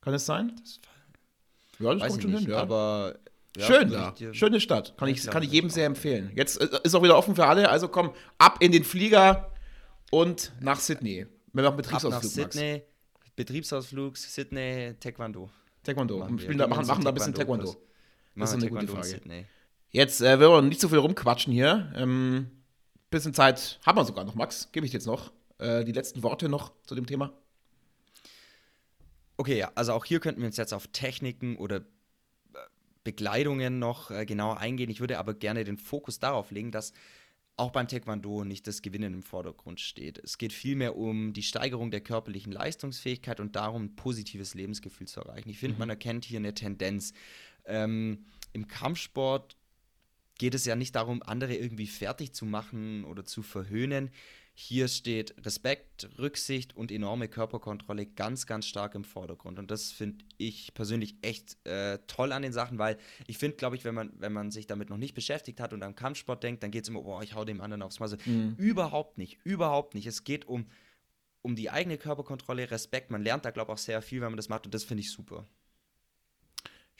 Kann 0.00 0.14
es 0.14 0.26
sein? 0.26 0.56
Das 0.56 0.80
ja, 1.80 1.94
das 1.94 2.08
kommt 2.08 2.22
schon 2.22 2.30
nicht, 2.32 2.42
hin, 2.42 2.50
ja. 2.50 2.58
Aber 2.58 3.16
ja, 3.56 3.66
Schön 3.66 3.90
da. 3.90 4.14
Schöne 4.32 4.60
Stadt. 4.60 4.94
Kann 4.96 5.08
ich, 5.08 5.26
kann 5.26 5.42
ich 5.42 5.50
jedem 5.50 5.70
sehr 5.70 5.86
empfehlen. 5.86 6.30
Jetzt 6.34 6.60
äh, 6.60 6.68
ist 6.84 6.94
auch 6.94 7.02
wieder 7.02 7.16
offen 7.16 7.34
für 7.34 7.46
alle. 7.46 7.68
Also 7.68 7.88
komm, 7.88 8.12
ab 8.38 8.58
in 8.60 8.70
den 8.70 8.84
Flieger 8.84 9.52
und 10.10 10.52
nach 10.60 10.78
Sydney. 10.78 11.26
Wir 11.52 11.62
machen 11.64 11.76
Betriebsausflug. 11.76 12.14
Ab 12.14 12.22
nach 12.22 12.30
Sydney, 12.30 12.72
Max. 12.72 13.34
Betriebsausflug, 13.34 14.16
Sydney, 14.16 14.94
Taekwondo. 15.00 15.50
Taekwondo. 15.82 16.18
Machen, 16.18 16.38
wir. 16.40 16.56
Da, 16.56 16.66
machen, 16.68 16.86
machen 16.86 17.04
da 17.04 17.10
ein 17.10 17.14
bisschen 17.14 17.34
Taekwondo. 17.34 17.76
Das 18.36 18.50
ist 18.50 18.62
eine 18.62 18.70
gute 18.70 18.86
Frage. 18.86 19.46
Jetzt 19.90 20.20
äh, 20.20 20.38
wollen 20.38 20.64
wir 20.64 20.68
nicht 20.68 20.80
so 20.80 20.88
viel 20.88 20.98
rumquatschen 20.98 21.52
hier. 21.52 21.92
Ähm, 21.96 22.50
bisschen 23.10 23.34
Zeit 23.34 23.80
haben 23.84 23.98
wir 23.98 24.04
sogar 24.04 24.24
noch, 24.24 24.36
Max. 24.36 24.70
Gebe 24.70 24.86
ich 24.86 24.92
dir 24.92 24.98
jetzt 24.98 25.06
noch 25.06 25.32
äh, 25.58 25.84
die 25.84 25.92
letzten 25.92 26.22
Worte 26.22 26.48
noch 26.48 26.72
zu 26.84 26.94
dem 26.94 27.06
Thema. 27.06 27.32
Okay, 29.40 29.56
ja, 29.56 29.72
also 29.74 29.94
auch 29.94 30.04
hier 30.04 30.20
könnten 30.20 30.42
wir 30.42 30.48
uns 30.48 30.58
jetzt 30.58 30.74
auf 30.74 30.88
Techniken 30.88 31.56
oder 31.56 31.76
äh, 31.78 32.58
Bekleidungen 33.04 33.78
noch 33.78 34.10
äh, 34.10 34.26
genauer 34.26 34.58
eingehen. 34.58 34.90
Ich 34.90 35.00
würde 35.00 35.18
aber 35.18 35.32
gerne 35.32 35.64
den 35.64 35.78
Fokus 35.78 36.18
darauf 36.18 36.50
legen, 36.50 36.72
dass 36.72 36.92
auch 37.56 37.70
beim 37.70 37.88
Taekwondo 37.88 38.44
nicht 38.44 38.66
das 38.66 38.82
Gewinnen 38.82 39.14
im 39.14 39.22
Vordergrund 39.22 39.80
steht. 39.80 40.18
Es 40.18 40.36
geht 40.36 40.52
vielmehr 40.52 40.94
um 40.94 41.32
die 41.32 41.42
Steigerung 41.42 41.90
der 41.90 42.02
körperlichen 42.02 42.52
Leistungsfähigkeit 42.52 43.40
und 43.40 43.56
darum, 43.56 43.84
ein 43.84 43.96
positives 43.96 44.52
Lebensgefühl 44.52 45.08
zu 45.08 45.20
erreichen. 45.20 45.48
Ich 45.48 45.58
finde, 45.58 45.76
mhm. 45.76 45.78
man 45.78 45.88
erkennt 45.88 46.26
hier 46.26 46.38
eine 46.38 46.52
Tendenz. 46.52 47.14
Ähm, 47.64 48.26
Im 48.52 48.68
Kampfsport 48.68 49.56
geht 50.36 50.54
es 50.54 50.66
ja 50.66 50.76
nicht 50.76 50.94
darum, 50.96 51.22
andere 51.22 51.54
irgendwie 51.54 51.86
fertig 51.86 52.34
zu 52.34 52.44
machen 52.44 53.04
oder 53.04 53.24
zu 53.24 53.42
verhöhnen. 53.42 54.10
Hier 54.62 54.88
steht 54.88 55.34
Respekt, 55.46 56.06
Rücksicht 56.18 56.76
und 56.76 56.92
enorme 56.92 57.28
Körperkontrolle 57.28 58.04
ganz, 58.04 58.46
ganz 58.46 58.66
stark 58.66 58.94
im 58.94 59.04
Vordergrund. 59.04 59.58
Und 59.58 59.70
das 59.70 59.90
finde 59.90 60.22
ich 60.36 60.74
persönlich 60.74 61.16
echt 61.22 61.56
äh, 61.66 61.98
toll 62.06 62.30
an 62.30 62.42
den 62.42 62.52
Sachen, 62.52 62.78
weil 62.78 62.98
ich 63.26 63.38
finde, 63.38 63.56
glaube 63.56 63.76
ich, 63.76 63.86
wenn 63.86 63.94
man, 63.94 64.12
wenn 64.18 64.34
man 64.34 64.50
sich 64.50 64.66
damit 64.66 64.90
noch 64.90 64.98
nicht 64.98 65.14
beschäftigt 65.14 65.60
hat 65.60 65.72
und 65.72 65.82
am 65.82 65.94
Kampfsport 65.94 66.42
denkt, 66.42 66.62
dann 66.62 66.70
geht 66.70 66.84
es 66.84 66.90
immer, 66.90 67.00
boah, 67.00 67.22
ich 67.22 67.34
hau 67.34 67.46
dem 67.46 67.62
anderen 67.62 67.80
aufs 67.80 68.00
Maul. 68.00 68.18
Mhm. 68.26 68.54
Überhaupt 68.58 69.16
nicht, 69.16 69.38
überhaupt 69.44 69.94
nicht. 69.94 70.06
Es 70.06 70.24
geht 70.24 70.44
um, 70.44 70.66
um 71.40 71.56
die 71.56 71.70
eigene 71.70 71.96
Körperkontrolle, 71.96 72.70
Respekt. 72.70 73.10
Man 73.10 73.22
lernt 73.22 73.46
da, 73.46 73.52
glaube 73.52 73.72
ich, 73.72 73.74
auch 73.74 73.82
sehr 73.82 74.02
viel, 74.02 74.20
wenn 74.20 74.28
man 74.28 74.36
das 74.36 74.50
macht 74.50 74.66
und 74.66 74.74
das 74.74 74.84
finde 74.84 75.00
ich 75.00 75.10
super. 75.10 75.46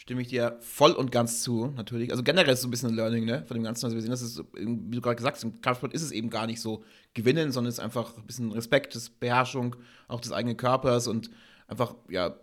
Stimme 0.01 0.23
ich 0.23 0.29
dir 0.29 0.57
voll 0.61 0.93
und 0.93 1.13
ganz 1.13 1.43
zu, 1.43 1.75
natürlich. 1.77 2.11
Also 2.11 2.23
generell 2.23 2.55
ist 2.55 2.61
es 2.61 2.63
so 2.63 2.69
ein 2.69 2.71
bisschen 2.71 2.89
ein 2.89 2.95
Learning, 2.95 3.27
ne, 3.27 3.45
von 3.47 3.55
dem 3.55 3.63
Ganzen. 3.63 3.85
Also 3.85 3.97
wir 3.97 4.01
sehen, 4.01 4.11
dass 4.11 4.23
es, 4.23 4.43
wie 4.55 4.95
du 4.95 5.03
gerade 5.03 5.17
gesagt 5.17 5.37
hast, 5.37 5.45
im 5.45 5.61
Kampfsport 5.61 5.93
ist 5.93 6.01
es 6.01 6.11
eben 6.11 6.31
gar 6.31 6.47
nicht 6.47 6.59
so 6.59 6.83
gewinnen, 7.13 7.53
sondern 7.53 7.69
es 7.69 7.75
ist 7.75 7.85
einfach 7.85 8.17
ein 8.17 8.25
bisschen 8.25 8.51
Respekt, 8.51 8.95
das 8.95 9.11
Beherrschung 9.11 9.77
auch 10.09 10.23
des 10.23 10.33
eigenen 10.33 10.57
Körpers 10.57 11.07
und 11.07 11.31
einfach, 11.69 11.97
ja, 12.09 12.35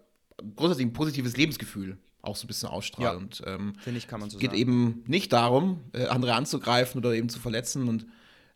grundsätzlich 0.56 0.86
ein 0.86 0.94
positives 0.94 1.36
Lebensgefühl 1.36 1.98
auch 2.22 2.36
so 2.36 2.46
ein 2.46 2.48
bisschen 2.48 2.70
ausstrahlen. 2.70 3.12
Ja, 3.12 3.18
und 3.18 3.42
ähm, 3.48 3.74
finde 3.80 3.98
ich, 3.98 4.08
kann 4.08 4.20
man 4.20 4.30
so 4.30 4.38
geht 4.38 4.52
sagen. 4.52 4.62
eben 4.62 5.04
nicht 5.08 5.34
darum, 5.34 5.80
äh, 5.94 6.06
andere 6.06 6.36
anzugreifen 6.36 7.00
oder 7.00 7.16
eben 7.16 7.28
zu 7.28 7.40
verletzen 7.40 7.88
und 7.88 8.06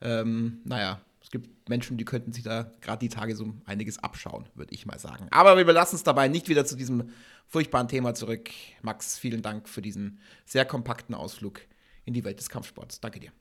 ähm, 0.02 0.60
naja, 0.64 1.02
es 1.22 1.30
gibt 1.30 1.70
Menschen, 1.70 1.98
die 1.98 2.06
könnten 2.06 2.34
sich 2.34 2.44
da 2.44 2.72
gerade 2.82 3.00
die 3.00 3.10
Tage 3.10 3.36
so 3.36 3.54
einiges 3.66 4.00
abschauen, 4.00 4.50
würde 4.56 4.74
ich 4.74 4.86
mal 4.86 5.00
sagen. 5.00 5.28
Aber 5.30 5.56
wir 5.56 5.66
belassen 5.66 5.96
es 5.96 6.04
dabei 6.04 6.28
nicht 6.28 6.50
wieder 6.50 6.66
zu 6.66 6.76
diesem 6.76 7.12
furchtbaren 7.48 7.88
Thema 7.88 8.14
zurück. 8.14 8.50
Max, 8.82 9.20
vielen 9.20 9.42
Dank 9.42 9.70
für 9.70 9.82
diesen 9.82 10.20
sehr 10.46 10.66
kompakten 10.66 11.14
Ausflug 11.14 11.62
in 12.06 12.14
die 12.14 12.24
Welt 12.24 12.40
des 12.40 12.50
Kampfsports. 12.50 13.00
Danke 13.00 13.20
dir. 13.20 13.32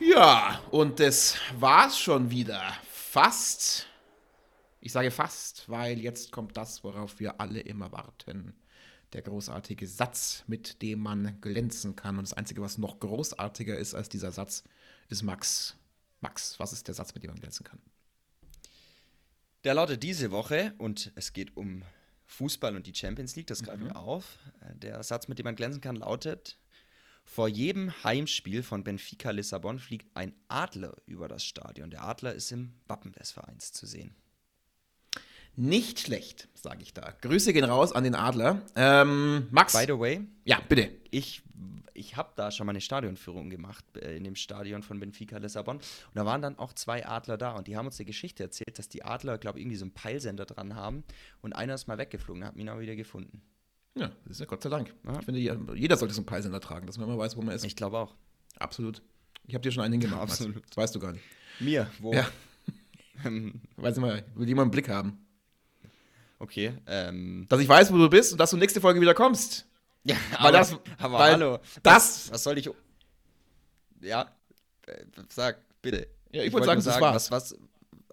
Ja, 0.00 0.60
und 0.70 1.00
das 1.00 1.36
war's 1.58 1.98
schon 1.98 2.30
wieder. 2.30 2.62
Fast. 2.90 3.86
Ich 4.80 4.92
sage 4.92 5.10
fast, 5.10 5.68
weil 5.68 5.98
jetzt 5.98 6.32
kommt 6.32 6.56
das, 6.56 6.82
worauf 6.82 7.20
wir 7.20 7.40
alle 7.40 7.60
immer 7.60 7.92
warten 7.92 8.54
der 9.14 9.22
großartige 9.22 9.86
Satz, 9.86 10.44
mit 10.46 10.82
dem 10.82 11.00
man 11.00 11.40
glänzen 11.40 11.96
kann. 11.96 12.18
Und 12.18 12.24
das 12.28 12.34
Einzige, 12.34 12.60
was 12.60 12.78
noch 12.78 13.00
großartiger 13.00 13.78
ist 13.78 13.94
als 13.94 14.08
dieser 14.08 14.32
Satz, 14.32 14.64
ist 15.08 15.22
Max. 15.22 15.76
Max, 16.20 16.58
was 16.58 16.72
ist 16.72 16.88
der 16.88 16.94
Satz, 16.94 17.14
mit 17.14 17.22
dem 17.22 17.30
man 17.30 17.40
glänzen 17.40 17.64
kann? 17.64 17.78
Der 19.62 19.74
lautet 19.74 20.02
diese 20.02 20.30
Woche 20.30 20.74
und 20.78 21.12
es 21.14 21.32
geht 21.32 21.56
um 21.56 21.82
Fußball 22.26 22.74
und 22.76 22.86
die 22.86 22.94
Champions 22.94 23.36
League, 23.36 23.46
das 23.46 23.62
greifen 23.62 23.84
mhm. 23.84 23.88
wir 23.88 23.96
auf. 23.96 24.38
Der 24.74 25.02
Satz, 25.02 25.28
mit 25.28 25.38
dem 25.38 25.44
man 25.44 25.56
glänzen 25.56 25.80
kann, 25.80 25.96
lautet: 25.96 26.58
Vor 27.24 27.48
jedem 27.48 27.92
Heimspiel 28.04 28.62
von 28.62 28.84
Benfica 28.84 29.30
Lissabon 29.30 29.78
fliegt 29.78 30.14
ein 30.14 30.34
Adler 30.48 30.96
über 31.06 31.28
das 31.28 31.44
Stadion. 31.44 31.90
Der 31.90 32.04
Adler 32.04 32.34
ist 32.34 32.50
im 32.52 32.74
Wappen 32.86 33.12
des 33.12 33.30
Vereins 33.30 33.72
zu 33.72 33.86
sehen. 33.86 34.14
Nicht 35.56 36.00
schlecht, 36.00 36.48
sage 36.54 36.82
ich 36.82 36.92
da. 36.92 37.14
Grüße 37.20 37.52
gehen 37.52 37.64
raus 37.64 37.92
an 37.92 38.04
den 38.04 38.14
Adler. 38.14 38.62
Ähm, 38.74 39.46
Max. 39.50 39.72
By 39.72 39.84
the 39.86 39.98
way. 39.98 40.20
Ja, 40.44 40.60
bitte. 40.68 40.90
Ich, 41.10 41.42
ich 41.92 42.16
habe 42.16 42.32
da 42.34 42.50
schon 42.50 42.66
mal 42.66 42.72
eine 42.72 42.80
Stadionführung 42.80 43.50
gemacht, 43.50 43.84
äh, 43.96 44.16
in 44.16 44.24
dem 44.24 44.34
Stadion 44.34 44.82
von 44.82 44.98
Benfica 44.98 45.38
Lissabon. 45.38 45.76
Und 45.76 45.84
da 46.14 46.26
waren 46.26 46.42
dann 46.42 46.58
auch 46.58 46.72
zwei 46.72 47.06
Adler 47.06 47.38
da. 47.38 47.52
Und 47.52 47.68
die 47.68 47.76
haben 47.76 47.86
uns 47.86 47.98
eine 47.98 48.06
Geschichte 48.06 48.42
erzählt, 48.42 48.78
dass 48.78 48.88
die 48.88 49.04
Adler, 49.04 49.38
glaube 49.38 49.58
ich, 49.58 49.62
irgendwie 49.62 49.76
so 49.76 49.84
einen 49.84 49.94
Peilsender 49.94 50.44
dran 50.44 50.74
haben. 50.74 51.04
Und 51.40 51.52
einer 51.52 51.74
ist 51.74 51.86
mal 51.86 51.98
weggeflogen, 51.98 52.44
hat 52.44 52.56
ihn 52.56 52.68
aber 52.68 52.80
wieder 52.80 52.96
gefunden. 52.96 53.40
Ja, 53.96 54.10
das 54.24 54.32
ist 54.32 54.40
ja 54.40 54.46
Gott 54.46 54.62
sei 54.62 54.70
Dank. 54.70 54.92
Ja. 55.04 55.18
Ich 55.20 55.24
finde, 55.24 55.40
jeder 55.76 55.96
sollte 55.96 56.14
so 56.14 56.20
einen 56.20 56.26
Peilsender 56.26 56.60
tragen, 56.60 56.86
dass 56.86 56.98
man 56.98 57.08
immer 57.08 57.18
weiß, 57.18 57.36
wo 57.36 57.42
man 57.42 57.54
ist. 57.54 57.64
Ich 57.64 57.76
glaube 57.76 57.98
auch. 57.98 58.14
Absolut. 58.58 59.02
Ich 59.46 59.54
habe 59.54 59.62
dir 59.62 59.70
schon 59.70 59.84
einen 59.84 59.92
hingemacht. 59.92 60.22
Absolut. 60.22 60.62
Das 60.68 60.76
weißt 60.76 60.94
du 60.96 60.98
gar 60.98 61.12
nicht. 61.12 61.24
Mir? 61.60 61.88
Wo? 62.00 62.12
Ja. 62.12 62.26
Weiß 63.76 63.96
nicht 63.96 64.04
mal, 64.04 64.24
will 64.34 64.48
jemand 64.48 64.64
einen 64.64 64.70
Blick 64.72 64.88
haben. 64.88 65.24
Okay. 66.38 66.74
Ähm. 66.86 67.46
Dass 67.48 67.60
ich 67.60 67.68
weiß, 67.68 67.92
wo 67.92 67.98
du 67.98 68.08
bist 68.08 68.32
und 68.32 68.38
dass 68.38 68.50
du 68.50 68.56
nächste 68.56 68.80
Folge 68.80 69.00
wieder 69.00 69.14
kommst. 69.14 69.66
Ja, 70.06 70.16
weil 70.32 70.48
aber, 70.48 70.58
das, 70.58 70.72
aber 70.98 71.18
weil 71.18 71.32
hallo. 71.32 71.58
Das. 71.82 72.26
Was, 72.26 72.32
was, 72.32 72.42
soll 72.42 72.58
ich. 72.58 72.68
Ja, 74.02 74.30
äh, 74.86 75.02
sag, 75.30 75.56
bitte. 75.80 76.08
Ja, 76.30 76.42
ich, 76.42 76.48
ich 76.48 76.52
wollte 76.52 76.66
sagen, 76.66 76.82
sagen 76.82 77.00
was, 77.00 77.30
was, 77.30 77.56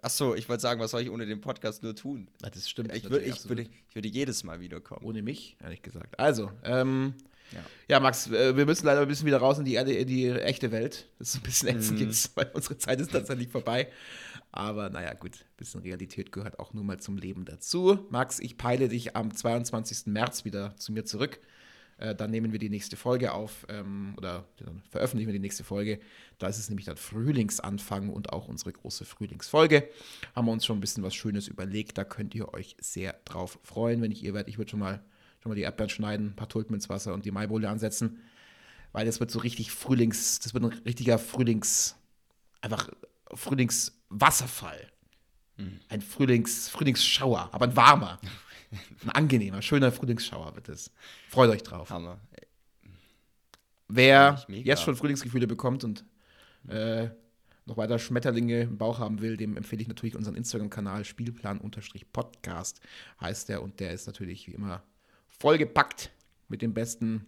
Achso, 0.02 0.34
ich 0.34 0.48
wollte 0.48 0.62
sagen, 0.62 0.80
was 0.80 0.90
soll 0.90 1.02
ich 1.02 1.10
ohne 1.10 1.26
den 1.26 1.40
Podcast 1.40 1.84
nur 1.84 1.94
tun? 1.94 2.26
Das 2.40 2.68
stimmt. 2.68 2.92
Ich, 2.92 3.08
würd, 3.08 3.24
ich, 3.24 3.48
würde, 3.48 3.62
ich 3.62 3.94
würde 3.94 4.08
jedes 4.08 4.42
Mal 4.42 4.58
wiederkommen. 4.60 5.06
Ohne 5.06 5.22
mich, 5.22 5.56
ehrlich 5.62 5.80
gesagt. 5.80 6.18
Also, 6.18 6.50
ähm, 6.64 7.14
ja. 7.52 7.60
ja, 7.86 8.00
Max, 8.00 8.28
äh, 8.28 8.56
wir 8.56 8.66
müssen 8.66 8.84
leider 8.84 9.02
ein 9.02 9.08
bisschen 9.08 9.26
wieder 9.26 9.38
raus 9.38 9.60
in 9.60 9.64
die, 9.64 9.76
in 9.76 10.06
die 10.08 10.28
echte 10.28 10.72
Welt. 10.72 11.06
Das 11.20 11.28
ist 11.28 11.36
ein 11.36 11.42
bisschen 11.42 11.68
ätzend 11.68 12.00
mm. 12.00 12.02
jetzt, 12.02 12.36
weil 12.36 12.50
unsere 12.52 12.78
Zeit 12.78 13.00
ist 13.00 13.12
tatsächlich 13.12 13.48
vorbei. 13.48 13.92
Aber 14.52 14.90
naja, 14.90 15.14
gut, 15.14 15.40
ein 15.40 15.56
bisschen 15.56 15.80
Realität 15.80 16.30
gehört 16.30 16.58
auch 16.58 16.74
nur 16.74 16.84
mal 16.84 17.00
zum 17.00 17.16
Leben 17.16 17.46
dazu. 17.46 18.06
Max, 18.10 18.38
ich 18.38 18.58
peile 18.58 18.88
dich 18.88 19.16
am 19.16 19.34
22. 19.34 20.06
März 20.06 20.44
wieder 20.44 20.76
zu 20.76 20.92
mir 20.92 21.06
zurück. 21.06 21.40
Äh, 21.96 22.14
dann 22.14 22.30
nehmen 22.30 22.52
wir 22.52 22.58
die 22.58 22.68
nächste 22.68 22.96
Folge 22.96 23.32
auf 23.32 23.66
ähm, 23.70 24.14
oder 24.18 24.44
veröffentlichen 24.90 25.28
wir 25.28 25.32
die 25.32 25.38
nächste 25.38 25.64
Folge. 25.64 26.00
Da 26.38 26.48
ist 26.48 26.58
es 26.58 26.68
nämlich 26.68 26.84
dann 26.84 26.98
Frühlingsanfang 26.98 28.10
und 28.10 28.30
auch 28.32 28.46
unsere 28.46 28.72
große 28.72 29.06
Frühlingsfolge. 29.06 29.88
Haben 30.34 30.46
wir 30.46 30.52
uns 30.52 30.66
schon 30.66 30.76
ein 30.76 30.80
bisschen 30.80 31.02
was 31.02 31.14
Schönes 31.14 31.48
überlegt. 31.48 31.96
Da 31.96 32.04
könnt 32.04 32.34
ihr 32.34 32.52
euch 32.52 32.76
sehr 32.78 33.14
drauf 33.24 33.58
freuen, 33.62 34.02
wenn 34.02 34.12
ich 34.12 34.22
ihr 34.22 34.34
werdet. 34.34 34.48
Ich 34.48 34.58
würde 34.58 34.70
schon 34.70 34.80
mal, 34.80 35.02
schon 35.42 35.50
mal 35.50 35.56
die 35.56 35.62
Erdbeeren 35.62 35.90
schneiden, 35.90 36.26
ein 36.28 36.36
paar 36.36 36.48
Tulpen 36.48 36.74
ins 36.74 36.90
Wasser 36.90 37.14
und 37.14 37.24
die 37.24 37.30
Maibohle 37.30 37.70
ansetzen. 37.70 38.20
Weil 38.92 39.06
das 39.06 39.18
wird 39.18 39.30
so 39.30 39.38
richtig 39.38 39.72
Frühlings, 39.72 40.40
das 40.40 40.52
wird 40.52 40.64
ein 40.64 40.72
richtiger 40.84 41.18
Frühlings, 41.18 41.96
einfach 42.60 42.90
Frühlingswasserfall. 44.12 44.88
Mhm. 45.56 45.80
Ein 45.88 46.00
Frühlings, 46.00 46.68
Frühlingsschauer, 46.68 47.48
aber 47.52 47.66
ein 47.66 47.76
warmer. 47.76 48.20
ein 49.02 49.10
angenehmer, 49.10 49.62
schöner 49.62 49.92
Frühlingsschauer 49.92 50.54
wird 50.54 50.68
es. 50.68 50.90
Freut 51.28 51.50
euch 51.50 51.62
drauf. 51.62 51.90
Hammer. 51.90 52.20
Wer 53.88 54.44
jetzt 54.48 54.82
schon 54.82 54.96
Frühlingsgefühle 54.96 55.46
bekommt 55.46 55.84
und 55.84 56.04
äh, 56.68 57.10
noch 57.66 57.76
weiter 57.76 57.98
Schmetterlinge 57.98 58.62
im 58.62 58.78
Bauch 58.78 58.98
haben 58.98 59.20
will, 59.20 59.36
dem 59.36 59.56
empfehle 59.56 59.82
ich 59.82 59.88
natürlich 59.88 60.16
unseren 60.16 60.34
Instagram-Kanal 60.34 61.04
Spielplan-Podcast 61.04 62.80
heißt 63.20 63.48
der 63.48 63.62
und 63.62 63.80
der 63.80 63.92
ist 63.92 64.06
natürlich 64.06 64.46
wie 64.46 64.52
immer 64.52 64.82
vollgepackt 65.26 66.10
mit 66.48 66.62
dem 66.62 66.72
besten 66.72 67.26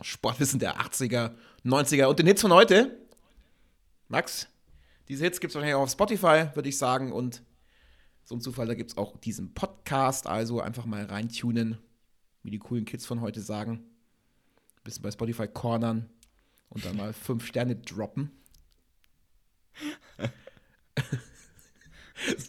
Sportwissen 0.00 0.58
der 0.58 0.80
80er, 0.80 1.32
90er 1.64 2.06
und 2.06 2.18
den 2.18 2.26
Hits 2.26 2.40
von 2.40 2.52
heute. 2.52 2.96
Max, 4.08 4.48
diese 5.08 5.24
Hits 5.24 5.40
gibt 5.40 5.50
es 5.50 5.54
wahrscheinlich 5.54 5.74
auch 5.74 5.82
auf 5.82 5.90
Spotify, 5.90 6.48
würde 6.54 6.68
ich 6.68 6.78
sagen. 6.78 7.12
Und 7.12 7.42
so 8.24 8.34
ein 8.34 8.40
Zufall, 8.40 8.66
da 8.66 8.74
gibt 8.74 8.90
es 8.90 8.96
auch 8.96 9.16
diesen 9.16 9.54
Podcast. 9.54 10.26
Also 10.26 10.60
einfach 10.60 10.84
mal 10.84 11.04
reintunen, 11.04 11.78
wie 12.42 12.50
die 12.50 12.58
coolen 12.58 12.84
Kids 12.84 13.06
von 13.06 13.20
heute 13.20 13.40
sagen. 13.40 13.84
Ein 14.76 14.84
bisschen 14.84 15.02
bei 15.02 15.10
Spotify 15.10 15.48
cornern 15.48 16.08
und 16.68 16.84
dann 16.84 16.96
mal 16.96 17.12
fünf 17.12 17.46
Sterne 17.46 17.76
droppen. 17.76 18.30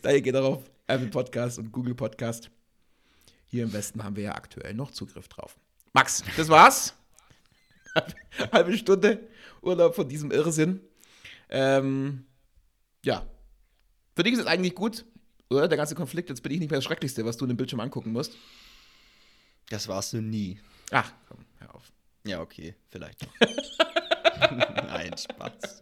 gleiche 0.02 0.22
geht 0.22 0.36
auch 0.36 0.58
auf 0.58 0.72
Apple 0.88 1.08
Podcast 1.08 1.60
und 1.60 1.72
Google 1.72 1.96
Podcast. 1.96 2.50
Hier 3.48 3.64
im 3.64 3.74
Westen 3.74 4.04
haben 4.04 4.16
wir 4.16 4.24
ja 4.24 4.36
aktuell 4.36 4.74
noch 4.74 4.92
Zugriff 4.92 5.28
drauf. 5.28 5.58
Max, 5.94 6.24
das 6.36 6.50
war's. 6.50 6.94
Halbe 8.52 8.78
Stunde 8.78 9.28
Urlaub 9.62 9.96
von 9.96 10.08
diesem 10.08 10.32
Irrsinn. 10.32 10.82
Ähm, 11.50 12.26
ja. 13.10 13.26
Für 14.16 14.24
dich 14.24 14.34
ist 14.34 14.40
es 14.40 14.46
eigentlich 14.46 14.76
gut, 14.76 15.06
oder? 15.50 15.68
Der 15.68 15.78
ganze 15.78 15.96
Konflikt, 15.96 16.30
jetzt 16.30 16.44
bin 16.44 16.52
ich 16.52 16.60
nicht 16.60 16.70
mehr 16.70 16.78
das 16.78 16.84
Schrecklichste, 16.86 17.26
was 17.26 17.38
du 17.38 17.46
in 17.46 17.50
dem 17.50 17.58
Bildschirm 17.58 17.80
angucken 17.80 18.12
musst. 18.12 18.36
Das 19.70 19.88
warst 19.88 20.14
du 20.14 20.22
nie. 20.22 20.60
Ach, 20.92 21.12
komm, 21.28 21.40
hör 21.58 21.76
auf. 21.76 21.92
Ja, 22.24 22.42
okay, 22.42 22.76
vielleicht. 22.90 23.28
Nein, 24.52 25.16
Spaß. 25.18 25.80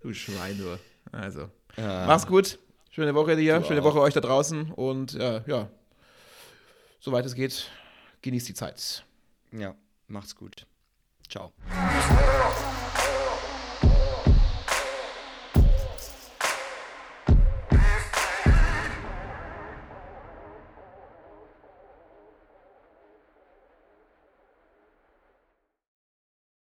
Du 0.00 0.12
Schwein, 0.12 0.58
du. 0.58 0.78
Also, 1.10 1.50
ah. 1.76 2.04
mach's 2.06 2.26
gut. 2.26 2.58
Schöne 2.90 3.14
Woche 3.14 3.36
dir, 3.36 3.62
schöne 3.64 3.82
Woche 3.82 4.00
euch 4.00 4.14
da 4.14 4.20
draußen 4.20 4.72
und 4.72 5.14
äh, 5.14 5.42
ja, 5.46 5.68
soweit 6.98 7.26
es 7.26 7.34
geht, 7.34 7.70
genießt 8.22 8.48
die 8.48 8.54
Zeit. 8.54 9.04
Ja, 9.52 9.74
macht's 10.08 10.34
gut. 10.34 10.66
Ciao. 11.28 11.52